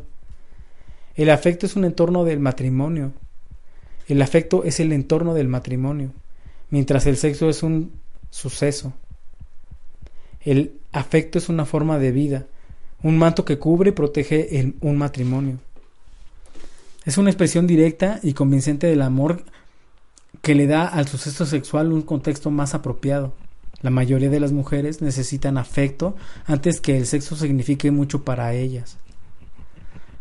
El 1.18 1.31
afecto 1.31 1.66
es 1.66 1.74
un 1.74 1.85
entorno 1.85 2.24
del 2.24 2.38
matrimonio. 2.38 3.11
El 4.07 4.22
afecto 4.22 4.62
es 4.62 4.78
el 4.78 4.92
entorno 4.92 5.35
del 5.35 5.48
matrimonio, 5.48 6.12
mientras 6.70 7.07
el 7.07 7.16
sexo 7.16 7.50
es 7.50 7.64
un 7.64 7.90
suceso. 8.31 8.92
El 10.40 10.78
afecto 10.92 11.38
es 11.38 11.48
una 11.48 11.64
forma 11.64 11.98
de 11.98 12.12
vida, 12.12 12.46
un 13.02 13.18
manto 13.18 13.44
que 13.44 13.59
cubre 13.59 13.88
y 13.88 13.94
protege 13.94 14.72
un 14.81 14.96
matrimonio. 14.96 15.59
Es 17.04 17.18
una 17.18 17.31
expresión 17.31 17.66
directa 17.66 18.20
y 18.22 18.33
convincente 18.33 18.87
del 18.87 19.02
amor 19.02 19.42
que 20.40 20.54
le 20.54 20.68
da 20.68 20.87
al 20.87 21.09
suceso 21.09 21.46
sexual 21.46 21.92
un 21.92 22.02
contexto 22.02 22.52
más 22.52 22.74
apropiado. 22.74 23.35
La 23.83 23.90
mayoría 23.90 24.31
de 24.31 24.38
las 24.38 24.52
mujeres 24.52 25.02
necesitan 25.02 25.59
afecto 25.59 26.14
antes 26.46 26.81
que 26.81 26.96
el 26.96 27.07
sexo 27.07 27.35
signifique 27.35 27.90
mucho 27.90 28.22
para 28.22 28.54
ellas. 28.54 28.98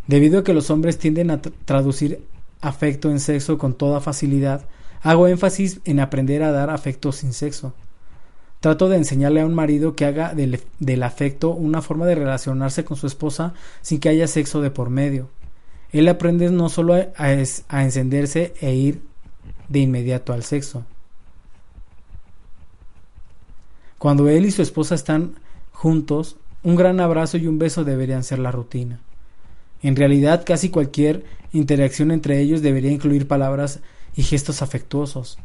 Debido 0.07 0.39
a 0.39 0.43
que 0.43 0.53
los 0.53 0.69
hombres 0.69 0.97
tienden 0.97 1.31
a 1.31 1.41
traducir 1.41 2.23
afecto 2.61 3.11
en 3.11 3.19
sexo 3.19 3.57
con 3.57 3.73
toda 3.73 3.99
facilidad, 3.99 4.65
hago 5.01 5.27
énfasis 5.27 5.81
en 5.83 5.99
aprender 5.99 6.43
a 6.43 6.51
dar 6.51 6.69
afecto 6.69 7.11
sin 7.11 7.33
sexo. 7.33 7.73
Trato 8.61 8.89
de 8.89 8.97
enseñarle 8.97 9.41
a 9.41 9.45
un 9.45 9.53
marido 9.53 9.95
que 9.95 10.05
haga 10.05 10.33
del, 10.33 11.03
afecto 11.03 11.51
una 11.51 11.81
forma 11.81 12.05
de 12.05 12.15
relacionarse 12.15 12.85
con 12.85 12.97
su 12.97 13.05
esposa 13.05 13.53
sin 13.81 13.99
que 13.99 14.09
haya 14.09 14.27
sexo 14.27 14.61
de 14.61 14.71
por 14.71 14.89
medio. 14.89 15.29
Él 15.91 16.07
aprende 16.07 16.49
no 16.49 16.69
solo 16.69 16.95
a, 16.95 17.11
a 17.17 17.83
encenderse 17.83 18.53
e 18.59 18.73
ir 18.73 19.01
de 19.69 19.79
inmediato 19.79 20.33
al 20.33 20.43
sexo. 20.43 20.85
Cuando 23.97 24.29
él 24.29 24.45
y 24.45 24.51
su 24.51 24.61
esposa 24.61 24.95
están 24.95 25.35
juntos, 25.71 26.37
un 26.63 26.75
gran 26.75 26.99
abrazo 26.99 27.37
y 27.37 27.47
un 27.47 27.59
beso 27.59 27.83
deberían 27.83 28.23
ser 28.23 28.39
la 28.39 28.51
rutina. 28.51 28.99
En 29.83 29.95
realidad, 29.95 30.43
casi 30.45 30.69
cualquier 30.69 31.23
interacción 31.51 32.11
entre 32.11 32.39
ellos 32.39 32.61
debería 32.61 32.91
incluir 32.91 33.27
palabras 33.27 33.79
y 34.15 34.23
gestos 34.23 34.61
afectuosos. 34.61 35.37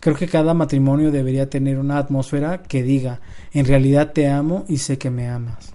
Creo 0.00 0.16
que 0.16 0.28
cada 0.28 0.54
matrimonio 0.54 1.10
debería 1.10 1.48
tener 1.48 1.78
una 1.78 1.98
atmósfera 1.98 2.62
que 2.62 2.82
diga, 2.82 3.20
en 3.52 3.66
realidad 3.66 4.12
te 4.12 4.28
amo 4.28 4.64
y 4.68 4.78
sé 4.78 4.98
que 4.98 5.10
me 5.10 5.28
amas. 5.28 5.72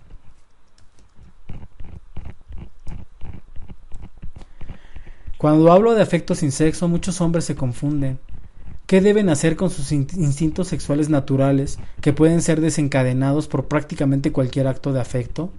Cuando 5.38 5.72
hablo 5.72 5.96
de 5.96 6.04
afecto 6.04 6.36
sin 6.36 6.52
sexo, 6.52 6.88
muchos 6.88 7.20
hombres 7.20 7.46
se 7.46 7.56
confunden. 7.56 8.20
¿Qué 8.86 9.02
deben 9.02 9.30
hacer 9.30 9.56
con 9.56 9.72
sus 9.72 9.92
instintos 9.92 10.68
sexuales 10.68 11.10
naturales, 11.10 11.80
que 12.00 12.14
pueden 12.14 12.42
ser 12.42 12.62
desencadenados 12.62 13.48
por 13.48 13.68
prácticamente 13.68 14.32
cualquier 14.32 14.68
acto 14.68 14.94
de 14.94 15.02
afecto? 15.02 15.52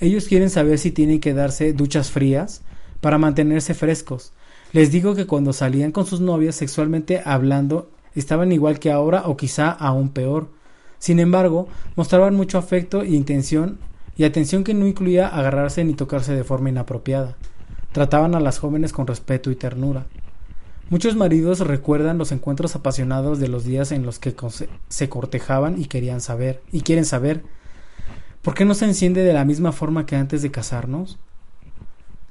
Ellos 0.00 0.28
quieren 0.28 0.50
saber 0.50 0.78
si 0.78 0.92
tienen 0.92 1.20
que 1.20 1.34
darse 1.34 1.72
duchas 1.72 2.10
frías 2.10 2.62
para 3.00 3.18
mantenerse 3.18 3.74
frescos. 3.74 4.32
Les 4.72 4.92
digo 4.92 5.14
que 5.14 5.26
cuando 5.26 5.52
salían 5.52 5.92
con 5.92 6.06
sus 6.06 6.20
novias 6.20 6.54
sexualmente 6.54 7.22
hablando 7.24 7.90
estaban 8.14 8.52
igual 8.52 8.78
que 8.78 8.92
ahora 8.92 9.22
o 9.26 9.36
quizá 9.36 9.70
aún 9.70 10.10
peor. 10.10 10.50
Sin 10.98 11.20
embargo, 11.20 11.68
mostraban 11.96 12.34
mucho 12.34 12.58
afecto 12.58 13.04
y 13.04 13.16
intención 13.16 13.78
y 14.16 14.24
atención 14.24 14.64
que 14.64 14.74
no 14.74 14.86
incluía 14.86 15.28
agarrarse 15.28 15.84
ni 15.84 15.94
tocarse 15.94 16.34
de 16.34 16.44
forma 16.44 16.70
inapropiada. 16.70 17.36
Trataban 17.92 18.34
a 18.34 18.40
las 18.40 18.58
jóvenes 18.58 18.92
con 18.92 19.06
respeto 19.06 19.50
y 19.50 19.56
ternura. 19.56 20.06
Muchos 20.90 21.16
maridos 21.16 21.60
recuerdan 21.60 22.18
los 22.18 22.32
encuentros 22.32 22.74
apasionados 22.74 23.38
de 23.38 23.48
los 23.48 23.64
días 23.64 23.92
en 23.92 24.04
los 24.04 24.18
que 24.18 24.34
se 24.88 25.08
cortejaban 25.08 25.80
y 25.80 25.84
querían 25.84 26.20
saber 26.20 26.62
y 26.72 26.80
quieren 26.80 27.04
saber 27.04 27.42
¿Por 28.48 28.54
qué 28.54 28.64
no 28.64 28.72
se 28.72 28.86
enciende 28.86 29.24
de 29.24 29.34
la 29.34 29.44
misma 29.44 29.72
forma 29.72 30.06
que 30.06 30.16
antes 30.16 30.40
de 30.40 30.50
casarnos? 30.50 31.18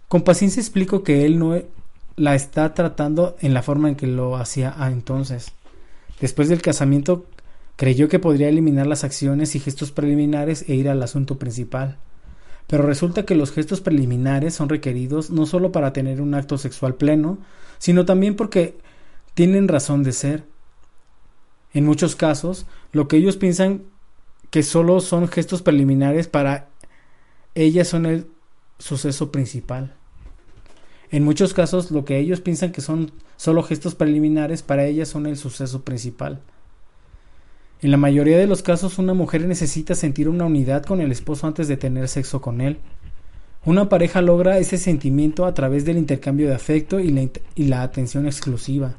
Con 0.07 0.23
paciencia 0.23 0.59
explico 0.59 1.03
que 1.03 1.27
él 1.27 1.37
no 1.37 1.61
la 2.15 2.33
está 2.33 2.73
tratando 2.73 3.35
en 3.39 3.53
la 3.53 3.61
forma 3.61 3.87
en 3.87 3.93
que 3.93 4.07
lo 4.07 4.35
hacía 4.35 4.75
entonces. 4.87 5.51
Después 6.19 6.49
del 6.49 6.63
casamiento 6.63 7.27
creyó 7.75 8.09
que 8.09 8.17
podría 8.17 8.49
eliminar 8.49 8.87
las 8.87 9.03
acciones 9.03 9.53
y 9.53 9.59
gestos 9.59 9.91
preliminares 9.91 10.67
e 10.67 10.73
ir 10.73 10.89
al 10.89 11.03
asunto 11.03 11.37
principal. 11.37 11.99
Pero 12.65 12.81
resulta 12.81 13.23
que 13.23 13.35
los 13.35 13.51
gestos 13.51 13.81
preliminares 13.81 14.55
son 14.55 14.69
requeridos 14.69 15.29
no 15.29 15.45
solo 15.45 15.71
para 15.71 15.93
tener 15.93 16.19
un 16.19 16.33
acto 16.33 16.57
sexual 16.57 16.95
pleno, 16.95 17.37
sino 17.77 18.05
también 18.05 18.35
porque 18.35 18.75
tienen 19.35 19.67
razón 19.67 20.01
de 20.01 20.13
ser. 20.13 20.45
En 21.75 21.85
muchos 21.85 22.15
casos, 22.15 22.65
lo 22.91 23.07
que 23.07 23.17
ellos 23.17 23.37
piensan 23.37 23.83
que 24.49 24.63
solo 24.63 24.99
son 24.99 25.27
gestos 25.27 25.61
preliminares 25.61 26.27
para 26.27 26.69
ellas 27.55 27.87
son 27.87 28.05
el 28.05 28.27
suceso 28.79 29.31
principal. 29.31 29.93
En 31.09 31.23
muchos 31.23 31.53
casos 31.53 31.91
lo 31.91 32.05
que 32.05 32.17
ellos 32.17 32.41
piensan 32.41 32.71
que 32.71 32.81
son 32.81 33.11
solo 33.35 33.63
gestos 33.63 33.95
preliminares 33.95 34.61
para 34.61 34.85
ellas 34.85 35.09
son 35.09 35.25
el 35.25 35.37
suceso 35.37 35.83
principal. 35.83 36.41
En 37.81 37.91
la 37.91 37.97
mayoría 37.97 38.37
de 38.37 38.47
los 38.47 38.61
casos 38.61 38.97
una 38.97 39.13
mujer 39.13 39.45
necesita 39.45 39.95
sentir 39.95 40.29
una 40.29 40.45
unidad 40.45 40.83
con 40.83 41.01
el 41.01 41.11
esposo 41.11 41.47
antes 41.47 41.67
de 41.67 41.77
tener 41.77 42.07
sexo 42.07 42.41
con 42.41 42.61
él. 42.61 42.79
Una 43.65 43.89
pareja 43.89 44.21
logra 44.21 44.57
ese 44.57 44.77
sentimiento 44.77 45.45
a 45.45 45.53
través 45.53 45.85
del 45.85 45.97
intercambio 45.97 46.47
de 46.47 46.55
afecto 46.55 46.99
y 46.99 47.09
la, 47.09 47.29
y 47.55 47.65
la 47.65 47.83
atención 47.83 48.25
exclusiva. 48.25 48.95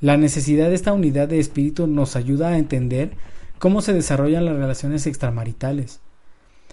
La 0.00 0.16
necesidad 0.16 0.68
de 0.68 0.74
esta 0.74 0.92
unidad 0.92 1.28
de 1.28 1.38
espíritu 1.38 1.86
nos 1.86 2.16
ayuda 2.16 2.48
a 2.48 2.58
entender 2.58 3.12
cómo 3.62 3.80
se 3.80 3.92
desarrollan 3.92 4.44
las 4.44 4.56
relaciones 4.56 5.06
extramaritales. 5.06 6.00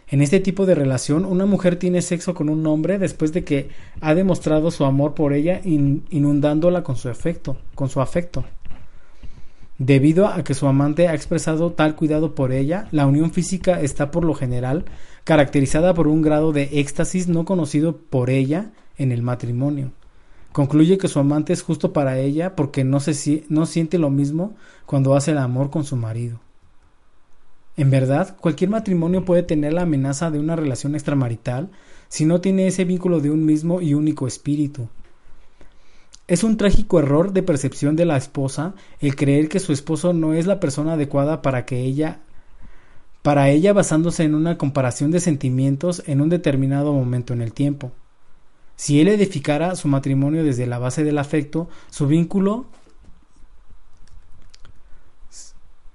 En 0.08 0.24
este 0.24 0.40
tipo 0.40 0.66
de 0.66 0.74
relación, 0.74 1.24
una 1.24 1.46
mujer 1.46 1.76
tiene 1.76 2.02
sexo 2.02 2.34
con 2.34 2.50
un 2.50 2.66
hombre 2.66 2.98
después 2.98 3.32
de 3.32 3.44
que 3.44 3.70
ha 4.02 4.16
demostrado 4.16 4.72
su 4.72 4.86
amor 4.86 5.14
por 5.14 5.34
ella 5.34 5.62
inundándola 5.64 6.82
con 6.82 6.96
su 6.96 7.10
afecto. 7.10 8.44
Debido 9.78 10.30
a 10.30 10.44
que 10.44 10.56
su 10.56 10.66
amante 10.66 11.08
ha 11.08 11.14
expresado 11.14 11.74
tal 11.74 11.96
cuidado 11.96 12.34
por 12.34 12.52
ella, 12.52 12.88
la 12.90 13.06
unión 13.06 13.30
física 13.30 13.80
está 13.80 14.10
por 14.10 14.26
lo 14.26 14.34
general 14.34 14.86
caracterizada 15.26 15.94
por 15.94 16.08
un 16.08 16.24
grado 16.24 16.54
de 16.54 16.80
éxtasis 16.80 17.28
no 17.28 17.46
conocido 17.46 17.98
por 17.98 18.32
ella 18.32 18.72
en 18.98 19.12
el 19.12 19.22
matrimonio. 19.22 19.92
Concluye 20.54 20.98
que 20.98 21.08
su 21.08 21.20
amante 21.20 21.54
es 21.54 21.62
justo 21.62 21.94
para 21.94 22.18
ella 22.18 22.56
porque 22.56 22.84
no, 22.84 23.00
se, 23.00 23.44
no 23.48 23.68
siente 23.68 24.00
lo 24.00 24.10
mismo 24.10 24.56
cuando 24.88 25.16
hace 25.16 25.34
el 25.34 25.38
amor 25.38 25.70
con 25.70 25.84
su 25.84 25.96
marido. 25.96 26.40
En 27.80 27.90
verdad, 27.92 28.36
cualquier 28.42 28.70
matrimonio 28.70 29.24
puede 29.24 29.42
tener 29.42 29.72
la 29.72 29.84
amenaza 29.84 30.30
de 30.30 30.38
una 30.38 30.58
relación 30.58 30.96
extramarital 30.96 31.70
si 32.10 32.26
no 32.26 32.42
tiene 32.42 32.68
ese 32.68 32.84
vínculo 32.84 33.22
de 33.22 33.32
un 33.32 33.46
mismo 33.46 33.80
y 33.80 33.94
único 33.94 34.28
espíritu. 34.28 34.90
Es 36.28 36.44
un 36.44 36.58
trágico 36.58 37.00
error 37.00 37.32
de 37.32 37.42
percepción 37.42 37.96
de 37.96 38.04
la 38.04 38.18
esposa 38.18 38.74
el 39.00 39.16
creer 39.16 39.48
que 39.48 39.62
su 39.62 39.72
esposo 39.72 40.12
no 40.12 40.34
es 40.34 40.46
la 40.46 40.60
persona 40.60 40.94
adecuada 40.94 41.42
para 41.42 41.66
que 41.66 41.80
ella 41.80 42.20
para 43.22 43.50
ella 43.50 43.72
basándose 43.72 44.26
en 44.26 44.36
una 44.36 44.58
comparación 44.58 45.12
de 45.12 45.22
sentimientos 45.22 46.04
en 46.06 46.20
un 46.20 46.28
determinado 46.28 46.92
momento 46.92 47.32
en 47.32 47.42
el 47.42 47.54
tiempo. 47.54 47.94
Si 48.76 49.00
él 49.00 49.08
edificara 49.08 49.78
su 49.78 49.88
matrimonio 49.88 50.44
desde 50.44 50.68
la 50.68 50.80
base 50.80 51.06
del 51.06 51.18
afecto, 51.18 51.70
su 51.92 52.08
vínculo 52.08 52.66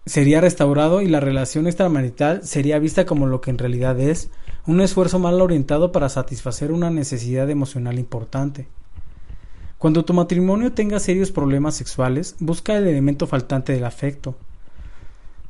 sería 0.07 0.41
restaurado 0.41 1.01
y 1.01 1.09
la 1.09 1.21
relación 1.21 1.67
extramarital 1.67 2.45
sería 2.45 2.79
vista 2.79 3.07
como 3.07 3.27
lo 3.27 3.41
que 3.41 3.51
en 3.51 3.59
realidad 3.59 3.99
es, 4.01 4.31
un 4.67 4.81
esfuerzo 4.81 5.19
mal 5.19 5.41
orientado 5.41 5.93
para 5.93 6.09
satisfacer 6.09 6.73
una 6.73 6.91
necesidad 6.91 7.51
emocional 7.51 7.99
importante. 7.99 8.67
Cuando 9.79 10.05
tu 10.05 10.15
matrimonio 10.15 10.73
tenga 10.73 10.99
serios 10.99 11.31
problemas 11.31 11.75
sexuales, 11.75 12.37
busca 12.39 12.77
el 12.77 12.87
elemento 12.87 13.27
faltante 13.27 13.73
del 13.73 13.85
afecto. 13.85 14.35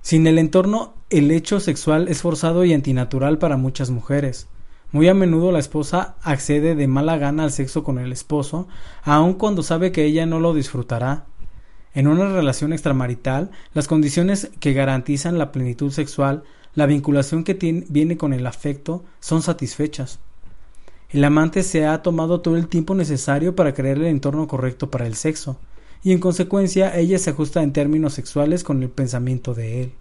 Sin 0.03 0.27
el 0.27 0.39
entorno, 0.39 0.95
el 1.11 1.31
hecho 1.31 1.61
sexual 1.61 2.09
es 2.09 2.23
forzado 2.23 2.65
y 2.65 2.73
antinatural 2.73 3.39
para 3.39 3.57
muchas 3.57 3.91
mujeres. 3.91 4.49
Muy 4.91 5.09
a 5.09 5.15
menudo 5.15 5.51
la 5.51 5.59
esposa 5.59 6.17
accede 6.23 6.75
de 6.75 6.87
mala 6.87 7.17
gana 7.17 7.45
al 7.45 7.53
sexo 7.53 7.83
con 7.85 7.99
el 7.99 8.13
esposo, 8.13 8.69
aun 9.03 9.35
cuando 9.35 9.63
sabe 9.63 9.93
que 9.93 10.05
ella 10.05 10.27
no 10.27 10.41
lo 10.41 10.55
disfrutará. 10.55 11.27
En 11.95 12.09
una 12.09 12.29
relación 12.29 12.73
extramarital, 12.73 13.51
las 13.73 13.87
condiciones 13.87 14.51
que 14.59 14.73
garantizan 14.73 15.39
la 15.39 15.53
plenitud 15.53 15.93
sexual, 15.93 16.43
la 16.75 16.87
vinculación 16.87 17.45
que 17.45 17.55
viene 17.89 18.17
con 18.17 18.33
el 18.33 18.47
afecto, 18.47 19.05
son 19.21 19.43
satisfechas. 19.43 20.19
El 21.11 21.23
amante 21.23 21.63
se 21.63 21.87
ha 21.87 22.03
tomado 22.03 22.41
todo 22.41 22.57
el 22.57 22.67
tiempo 22.67 22.97
necesario 22.97 23.55
para 23.55 23.73
crear 23.75 23.99
el 23.99 24.07
entorno 24.07 24.49
correcto 24.49 24.91
para 24.91 25.07
el 25.07 25.15
sexo, 25.15 25.57
y 26.03 26.11
en 26.11 26.19
consecuencia 26.19 26.97
ella 26.99 27.19
se 27.21 27.31
ajusta 27.31 27.63
en 27.63 27.73
términos 27.73 28.15
sexuales 28.15 28.65
con 28.65 28.83
el 28.83 28.91
pensamiento 28.91 29.55
de 29.55 29.83
él. 29.83 29.93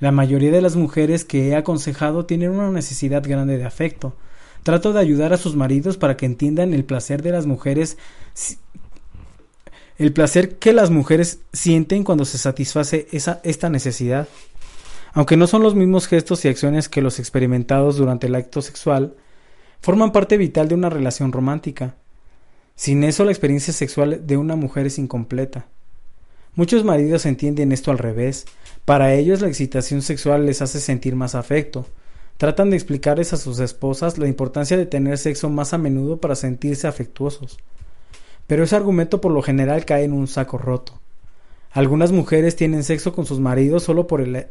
La 0.00 0.10
mayoría 0.10 0.50
de 0.50 0.62
las 0.62 0.76
mujeres 0.76 1.24
que 1.24 1.48
he 1.48 1.56
aconsejado 1.56 2.24
tienen 2.24 2.50
una 2.50 2.70
necesidad 2.70 3.22
grande 3.22 3.58
de 3.58 3.64
afecto. 3.64 4.14
Trato 4.62 4.92
de 4.92 5.00
ayudar 5.00 5.32
a 5.32 5.38
sus 5.38 5.54
maridos 5.54 5.98
para 5.98 6.16
que 6.16 6.24
entiendan 6.24 6.72
el 6.72 6.84
placer 6.84 7.20
de 7.22 7.32
las 7.32 7.46
mujeres 7.46 7.98
el 9.98 10.12
placer 10.12 10.58
que 10.58 10.72
las 10.72 10.90
mujeres 10.90 11.40
sienten 11.52 12.04
cuando 12.04 12.24
se 12.24 12.38
satisface 12.38 13.08
esa, 13.10 13.40
esta 13.42 13.68
necesidad. 13.68 14.28
Aunque 15.12 15.36
no 15.36 15.48
son 15.48 15.62
los 15.62 15.74
mismos 15.74 16.06
gestos 16.06 16.44
y 16.44 16.48
acciones 16.48 16.88
que 16.88 17.02
los 17.02 17.18
experimentados 17.18 17.96
durante 17.96 18.28
el 18.28 18.36
acto 18.36 18.62
sexual, 18.62 19.14
forman 19.80 20.12
parte 20.12 20.36
vital 20.36 20.68
de 20.68 20.76
una 20.76 20.88
relación 20.88 21.32
romántica. 21.32 21.96
Sin 22.76 23.02
eso 23.02 23.24
la 23.24 23.32
experiencia 23.32 23.72
sexual 23.72 24.24
de 24.24 24.36
una 24.36 24.54
mujer 24.54 24.86
es 24.86 24.98
incompleta. 24.98 25.66
Muchos 26.54 26.84
maridos 26.84 27.26
entienden 27.26 27.72
esto 27.72 27.90
al 27.90 27.98
revés. 27.98 28.46
Para 28.84 29.14
ellos 29.14 29.40
la 29.40 29.48
excitación 29.48 30.02
sexual 30.02 30.46
les 30.46 30.62
hace 30.62 30.78
sentir 30.78 31.16
más 31.16 31.34
afecto. 31.34 31.86
Tratan 32.36 32.70
de 32.70 32.76
explicarles 32.76 33.32
a 33.32 33.36
sus 33.36 33.58
esposas 33.58 34.16
la 34.16 34.28
importancia 34.28 34.76
de 34.76 34.86
tener 34.86 35.18
sexo 35.18 35.50
más 35.50 35.74
a 35.74 35.78
menudo 35.78 36.20
para 36.20 36.36
sentirse 36.36 36.86
afectuosos. 36.86 37.58
Pero 38.48 38.64
ese 38.64 38.74
argumento 38.74 39.20
por 39.20 39.30
lo 39.30 39.42
general 39.42 39.84
cae 39.84 40.02
en 40.02 40.12
un 40.12 40.26
saco 40.26 40.58
roto. 40.58 40.94
Algunas 41.70 42.10
mujeres 42.10 42.56
tienen 42.56 42.82
sexo 42.82 43.12
con 43.12 43.26
sus 43.26 43.38
maridos 43.38 43.84
solo 43.84 44.08
por 44.08 44.20
el 44.20 44.48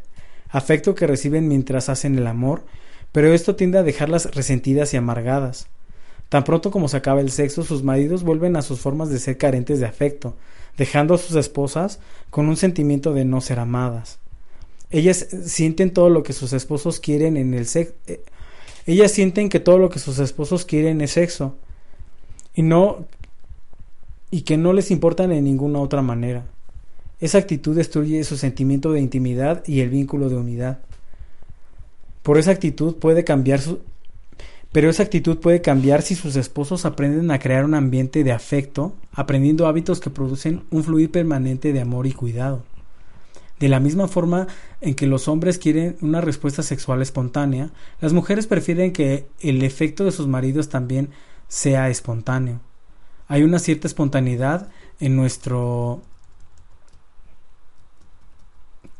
afecto 0.48 0.94
que 0.94 1.06
reciben 1.06 1.48
mientras 1.48 1.90
hacen 1.90 2.16
el 2.16 2.26
amor, 2.26 2.62
pero 3.12 3.34
esto 3.34 3.56
tiende 3.56 3.76
a 3.76 3.82
dejarlas 3.82 4.34
resentidas 4.34 4.94
y 4.94 4.96
amargadas. 4.96 5.66
Tan 6.28 6.44
pronto 6.44 6.70
como 6.70 6.88
se 6.88 6.96
acaba 6.96 7.20
el 7.20 7.30
sexo, 7.30 7.64
sus 7.64 7.82
maridos 7.82 8.22
vuelven 8.22 8.56
a 8.56 8.62
sus 8.62 8.80
formas 8.80 9.10
de 9.10 9.18
ser 9.18 9.36
carentes 9.36 9.80
de 9.80 9.86
afecto, 9.86 10.36
dejando 10.76 11.14
a 11.14 11.18
sus 11.18 11.34
esposas 11.36 11.98
con 12.30 12.48
un 12.48 12.56
sentimiento 12.56 13.12
de 13.14 13.24
no 13.24 13.40
ser 13.40 13.58
amadas. 13.58 14.20
Ellas 14.90 15.26
sienten 15.44 15.92
todo 15.92 16.08
lo 16.08 16.22
que 16.22 16.32
sus 16.32 16.52
esposos 16.52 17.00
quieren 17.00 17.36
en 17.36 17.52
el 17.52 17.66
sexo. 17.66 17.94
Eh, 18.06 18.22
ellas 18.86 19.10
sienten 19.10 19.48
que 19.48 19.60
todo 19.60 19.78
lo 19.78 19.90
que 19.90 19.98
sus 19.98 20.18
esposos 20.18 20.64
quieren 20.64 21.00
es 21.00 21.10
sexo 21.10 21.56
y 22.54 22.62
no 22.62 23.06
y 24.30 24.42
que 24.42 24.56
no 24.56 24.72
les 24.72 24.90
importan 24.90 25.32
en 25.32 25.44
ninguna 25.44 25.80
otra 25.80 26.02
manera. 26.02 26.44
Esa 27.20 27.38
actitud 27.38 27.74
destruye 27.74 28.22
su 28.24 28.36
sentimiento 28.36 28.92
de 28.92 29.00
intimidad 29.00 29.66
y 29.66 29.80
el 29.80 29.90
vínculo 29.90 30.28
de 30.28 30.36
unidad. 30.36 30.78
Por 32.22 32.38
esa 32.38 32.50
actitud 32.50 32.96
puede 32.96 33.24
cambiar 33.24 33.60
su, 33.60 33.80
pero 34.70 34.90
esa 34.90 35.02
actitud 35.02 35.38
puede 35.38 35.62
cambiar 35.62 36.02
si 36.02 36.14
sus 36.14 36.36
esposos 36.36 36.84
aprenden 36.84 37.30
a 37.30 37.38
crear 37.38 37.64
un 37.64 37.74
ambiente 37.74 38.22
de 38.22 38.32
afecto, 38.32 38.94
aprendiendo 39.12 39.66
hábitos 39.66 39.98
que 39.98 40.10
producen 40.10 40.62
un 40.70 40.84
fluir 40.84 41.10
permanente 41.10 41.72
de 41.72 41.80
amor 41.80 42.06
y 42.06 42.12
cuidado. 42.12 42.64
De 43.58 43.68
la 43.68 43.80
misma 43.80 44.06
forma 44.06 44.46
en 44.80 44.94
que 44.94 45.08
los 45.08 45.26
hombres 45.26 45.58
quieren 45.58 45.96
una 46.00 46.20
respuesta 46.20 46.62
sexual 46.62 47.02
espontánea, 47.02 47.70
las 48.00 48.12
mujeres 48.12 48.46
prefieren 48.46 48.92
que 48.92 49.26
el 49.40 49.62
efecto 49.64 50.04
de 50.04 50.12
sus 50.12 50.28
maridos 50.28 50.68
también 50.68 51.08
sea 51.48 51.88
espontáneo. 51.88 52.60
Hay 53.28 53.42
una 53.42 53.58
cierta 53.58 53.86
espontaneidad 53.86 54.68
en 55.00 55.14
nuestro 55.14 56.02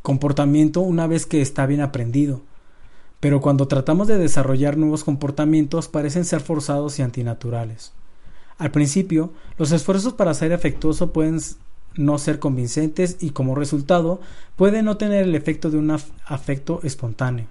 comportamiento 0.03 0.81
una 0.81 1.07
vez 1.07 1.27
que 1.27 1.43
está 1.43 1.67
bien 1.67 1.81
aprendido 1.81 2.43
pero 3.21 3.41
cuando 3.41 3.67
tratamos 3.67 4.07
de 4.07 4.19
desarrollar 4.19 4.77
nuevos 4.77 5.05
comportamientos 5.05 5.89
parecen 5.89 6.25
ser 6.25 6.41
forzados 6.41 6.99
y 6.99 7.03
antinaturales. 7.03 7.93
Al 8.59 8.71
principio, 8.71 9.33
los 9.57 9.73
esfuerzos 9.73 10.15
para 10.15 10.35
ser 10.35 10.53
afectuoso 10.53 11.13
pueden 11.13 11.41
no 11.97 12.19
ser 12.19 12.39
convincentes 12.39 13.17
y 13.21 13.31
como 13.31 13.55
resultado 13.55 14.21
pueden 14.57 14.85
no 14.85 14.97
tener 14.97 15.25
el 15.25 15.35
efecto 15.35 15.71
de 15.71 15.79
un 15.79 15.91
afecto 15.91 16.81
espontáneo. 16.85 17.47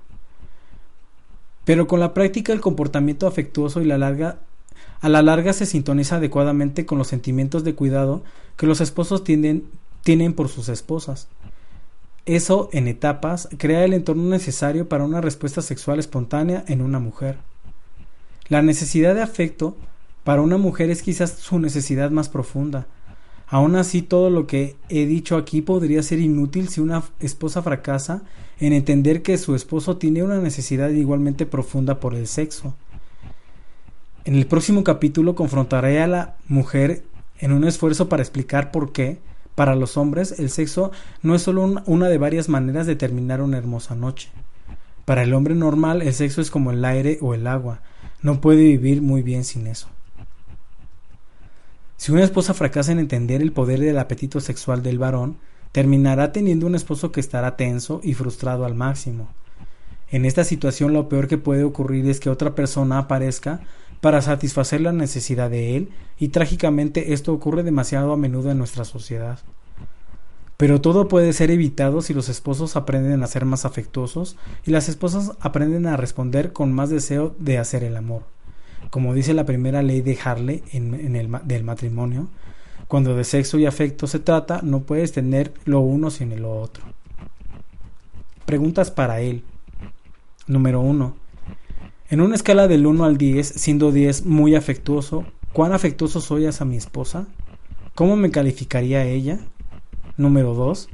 Pero 1.65 1.87
con 1.87 1.99
la 1.99 2.13
práctica 2.13 2.53
el 2.53 2.61
comportamiento 2.61 3.27
afectuoso 3.27 3.81
y 3.81 3.85
la 3.85 3.97
larga 3.97 4.39
a 4.99 5.09
la 5.09 5.21
larga 5.21 5.53
se 5.53 5.65
sintoniza 5.65 6.15
adecuadamente 6.17 6.85
con 6.85 6.97
los 6.97 7.07
sentimientos 7.07 7.63
de 7.63 7.75
cuidado 7.75 8.23
que 8.55 8.65
los 8.65 8.81
esposos 8.81 9.23
tienen 9.23 9.63
por 10.35 10.49
sus 10.49 10.69
esposas. 10.69 11.27
Eso, 12.25 12.69
en 12.73 12.87
etapas, 12.87 13.47
crea 13.57 13.85
el 13.85 13.93
entorno 13.93 14.29
necesario 14.29 14.89
para 14.89 15.05
una 15.05 15.21
respuesta 15.21 15.61
sexual 15.61 15.99
espontánea 15.99 16.65
en 16.67 16.81
una 16.81 16.99
mujer. 16.99 17.37
La 18.49 18.61
necesidad 18.61 19.15
de 19.15 19.21
afecto 19.21 19.77
para 20.23 20.41
una 20.41 20.57
mujer 20.57 20.89
es 20.89 21.01
quizás 21.01 21.31
su 21.31 21.59
necesidad 21.59 22.11
más 22.11 22.27
profunda. 22.27 22.87
Aún 23.47 23.77
así, 23.77 24.01
todo 24.01 24.29
lo 24.29 24.45
que 24.45 24.75
he 24.89 25.05
dicho 25.05 25.37
aquí 25.37 25.61
podría 25.61 26.03
ser 26.03 26.19
inútil 26.19 26.67
si 26.67 26.81
una 26.81 27.01
esposa 27.21 27.61
fracasa 27.61 28.23
en 28.59 28.73
entender 28.73 29.21
que 29.21 29.37
su 29.37 29.55
esposo 29.55 29.95
tiene 29.95 30.23
una 30.23 30.39
necesidad 30.39 30.89
igualmente 30.89 31.45
profunda 31.45 32.01
por 32.01 32.13
el 32.13 32.27
sexo. 32.27 32.75
En 34.27 34.35
el 34.35 34.45
próximo 34.45 34.83
capítulo 34.83 35.35
confrontaré 35.35 36.01
a 36.01 36.07
la 36.07 36.35
mujer 36.49 37.05
en 37.39 37.53
un 37.53 37.63
esfuerzo 37.63 38.09
para 38.09 38.21
explicar 38.21 38.71
por 38.71 38.91
qué, 38.91 39.19
para 39.55 39.73
los 39.73 39.95
hombres, 39.95 40.37
el 40.37 40.49
sexo 40.49 40.91
no 41.21 41.33
es 41.33 41.43
solo 41.43 41.81
una 41.85 42.09
de 42.09 42.17
varias 42.17 42.49
maneras 42.49 42.85
de 42.87 42.97
terminar 42.97 43.41
una 43.41 43.57
hermosa 43.57 43.95
noche. 43.95 44.27
Para 45.05 45.23
el 45.23 45.33
hombre 45.33 45.55
normal, 45.55 46.01
el 46.01 46.13
sexo 46.13 46.41
es 46.41 46.51
como 46.51 46.71
el 46.71 46.83
aire 46.83 47.19
o 47.21 47.35
el 47.35 47.47
agua. 47.47 47.79
No 48.21 48.41
puede 48.41 48.63
vivir 48.63 49.01
muy 49.01 49.21
bien 49.21 49.45
sin 49.45 49.65
eso. 49.65 49.87
Si 51.95 52.11
una 52.11 52.25
esposa 52.25 52.53
fracasa 52.53 52.91
en 52.91 52.99
entender 52.99 53.41
el 53.41 53.53
poder 53.53 53.79
del 53.79 53.97
apetito 53.97 54.41
sexual 54.41 54.83
del 54.83 54.99
varón, 54.99 55.37
terminará 55.71 56.33
teniendo 56.33 56.67
un 56.67 56.75
esposo 56.75 57.13
que 57.13 57.21
estará 57.21 57.55
tenso 57.55 58.01
y 58.03 58.13
frustrado 58.13 58.65
al 58.65 58.75
máximo. 58.75 59.29
En 60.09 60.25
esta 60.25 60.43
situación 60.43 60.91
lo 60.91 61.07
peor 61.07 61.29
que 61.29 61.37
puede 61.37 61.63
ocurrir 61.63 62.09
es 62.09 62.19
que 62.19 62.29
otra 62.29 62.55
persona 62.55 62.97
aparezca 62.97 63.61
para 64.01 64.21
satisfacer 64.21 64.81
la 64.81 64.91
necesidad 64.91 65.49
de 65.49 65.75
él 65.75 65.89
y 66.19 66.29
trágicamente 66.29 67.13
esto 67.13 67.33
ocurre 67.33 67.63
demasiado 67.63 68.11
a 68.13 68.17
menudo 68.17 68.51
en 68.51 68.57
nuestra 68.57 68.85
sociedad. 68.85 69.39
Pero 70.57 70.81
todo 70.81 71.07
puede 71.07 71.33
ser 71.33 71.51
evitado 71.51 72.01
si 72.01 72.15
los 72.15 72.29
esposos 72.29 72.75
aprenden 72.75 73.21
a 73.21 73.27
ser 73.27 73.45
más 73.45 73.63
afectuosos 73.65 74.37
y 74.65 74.71
las 74.71 74.89
esposas 74.89 75.33
aprenden 75.39 75.85
a 75.85 75.97
responder 75.97 76.51
con 76.51 76.73
más 76.73 76.89
deseo 76.89 77.35
de 77.37 77.59
hacer 77.59 77.83
el 77.83 77.95
amor. 77.95 78.23
Como 78.89 79.13
dice 79.13 79.35
la 79.35 79.45
primera 79.45 79.83
ley 79.83 80.01
de 80.01 80.17
Harley 80.23 80.63
en, 80.71 81.15
el, 81.15 81.29
del 81.43 81.63
matrimonio, 81.63 82.29
cuando 82.87 83.15
de 83.15 83.23
sexo 83.23 83.59
y 83.59 83.65
afecto 83.65 84.07
se 84.07 84.19
trata, 84.19 84.61
no 84.63 84.81
puedes 84.81 85.11
tener 85.11 85.53
lo 85.65 85.81
uno 85.81 86.09
sin 86.09 86.39
lo 86.41 86.59
otro. 86.59 86.83
Preguntas 88.45 88.89
para 88.89 89.19
él. 89.19 89.43
Número 90.47 90.79
1. 90.79 91.26
En 92.09 92.21
una 92.21 92.35
escala 92.35 92.67
del 92.67 92.85
1 92.85 93.03
al 93.03 93.17
10, 93.17 93.47
siendo 93.47 93.91
10 93.91 94.25
muy 94.25 94.55
afectuoso, 94.55 95.25
¿cuán 95.53 95.73
afectuoso 95.73 96.21
soy 96.21 96.45
hacia 96.45 96.65
mi 96.65 96.77
esposa? 96.77 97.27
¿Cómo 97.95 98.15
me 98.15 98.31
calificaría 98.31 99.03
ella? 99.03 99.39
Número 100.15 100.53
2. 100.53 100.89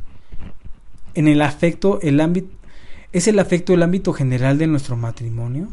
En 1.16 1.28
el 1.28 1.42
afecto, 1.42 2.00
el 2.02 2.20
ámbito 2.20 2.50
¿Es 3.14 3.28
el 3.28 3.38
afecto 3.38 3.76
el 3.76 3.84
ámbito 3.84 4.12
general 4.12 4.58
de 4.58 4.66
nuestro 4.66 4.98
matrimonio? 4.98 5.68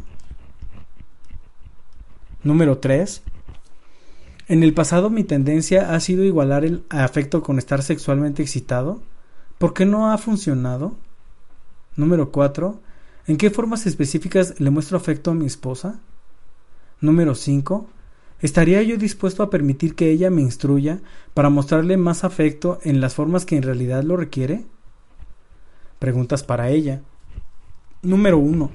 Número 2.43 2.77
3. 2.77 3.23
En 4.47 4.61
el 4.61 4.75
pasado 4.75 5.09
mi 5.09 5.23
tendencia 5.23 5.95
ha 5.95 5.99
sido 6.01 6.23
igualar 6.23 6.65
el 6.65 6.83
afecto 6.89 7.41
con 7.41 7.57
estar 7.57 7.81
sexualmente 7.81 8.43
excitado. 8.43 9.01
¿Por 9.57 9.73
qué 9.73 9.87
no 9.87 10.11
ha 10.11 10.19
funcionado? 10.19 10.95
Número 11.95 12.31
4. 12.31 12.79
¿En 13.31 13.37
qué 13.37 13.49
formas 13.49 13.87
específicas 13.87 14.59
le 14.59 14.71
muestro 14.71 14.97
afecto 14.97 15.31
a 15.31 15.33
mi 15.33 15.45
esposa? 15.45 16.01
Número 16.99 17.33
5. 17.33 17.87
¿Estaría 18.41 18.83
yo 18.83 18.97
dispuesto 18.97 19.41
a 19.41 19.49
permitir 19.49 19.95
que 19.95 20.11
ella 20.11 20.29
me 20.29 20.41
instruya 20.41 20.99
para 21.33 21.49
mostrarle 21.49 21.95
más 21.95 22.25
afecto 22.25 22.79
en 22.83 22.99
las 22.99 23.15
formas 23.15 23.45
que 23.45 23.55
en 23.55 23.63
realidad 23.63 24.03
lo 24.03 24.17
requiere? 24.17 24.65
Preguntas 25.97 26.43
para 26.43 26.71
ella. 26.71 27.03
Número 28.01 28.37
1. 28.37 28.69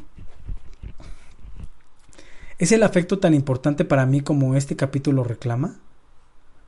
¿Es 2.59 2.73
el 2.73 2.83
afecto 2.83 3.19
tan 3.19 3.35
importante 3.35 3.85
para 3.85 4.07
mí 4.07 4.23
como 4.23 4.57
este 4.57 4.75
capítulo 4.75 5.23
reclama? 5.23 5.77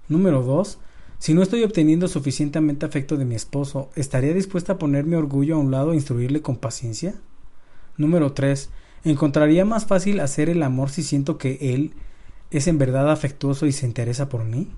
Número 0.09 0.43
2. 0.43 0.79
Si 1.21 1.33
no 1.33 1.43
estoy 1.43 1.65
obteniendo 1.65 2.07
suficientemente 2.07 2.85
afecto 2.85 3.17
de 3.17 3.25
mi 3.25 3.35
esposo, 3.35 3.89
¿estaría 3.95 4.35
dispuesta 4.35 4.75
a 4.75 4.79
poner 4.79 5.07
mi 5.07 5.15
orgullo 5.15 5.55
a 5.55 5.59
un 5.59 5.71
lado 5.71 5.93
e 5.93 5.97
instruirle 5.97 6.43
con 6.43 6.59
paciencia? 6.59 7.15
Número 7.99 8.33
3. 8.33 8.71
¿Encontraría 9.05 9.65
más 9.65 9.87
fácil 9.87 10.21
hacer 10.21 10.49
el 10.49 10.63
amor 10.63 10.89
si 10.91 11.03
siento 11.03 11.37
que 11.37 11.75
él 11.75 11.93
es 12.51 12.69
en 12.69 12.79
verdad 12.79 13.11
afectuoso 13.11 13.67
y 13.67 13.73
se 13.73 13.87
interesa 13.87 14.29
por 14.29 14.45
mí? 14.45 14.69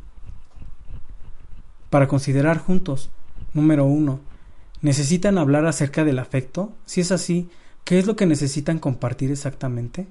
Para 1.91 2.09
considerar 2.09 2.59
juntos. 2.59 3.11
Número 3.53 3.85
1. 3.85 4.19
¿Necesitan 4.81 5.37
hablar 5.37 5.67
acerca 5.67 6.05
del 6.05 6.19
afecto? 6.19 6.73
Si 6.87 7.03
es 7.03 7.13
así, 7.13 7.51
¿qué 7.85 7.99
es 7.99 8.07
lo 8.07 8.17
que 8.17 8.27
necesitan 8.27 8.79
compartir 8.79 9.31
exactamente? 9.31 10.07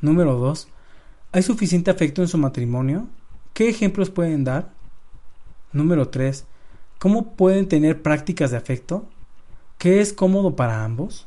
Número 0.00 0.36
2. 0.36 0.68
¿Hay 1.32 1.42
suficiente 1.42 1.90
afecto 1.90 2.22
en 2.22 2.28
su 2.28 2.38
matrimonio? 2.38 3.08
¿Qué 3.52 3.68
ejemplos 3.68 4.10
pueden 4.10 4.44
dar? 4.44 4.70
Número 5.72 6.08
3. 6.08 6.44
¿Cómo 7.00 7.34
pueden 7.34 7.66
tener 7.66 8.00
prácticas 8.00 8.52
de 8.52 8.58
afecto? 8.58 9.08
¿Qué 9.78 10.00
es 10.00 10.12
cómodo 10.12 10.54
para 10.54 10.84
ambos? 10.84 11.26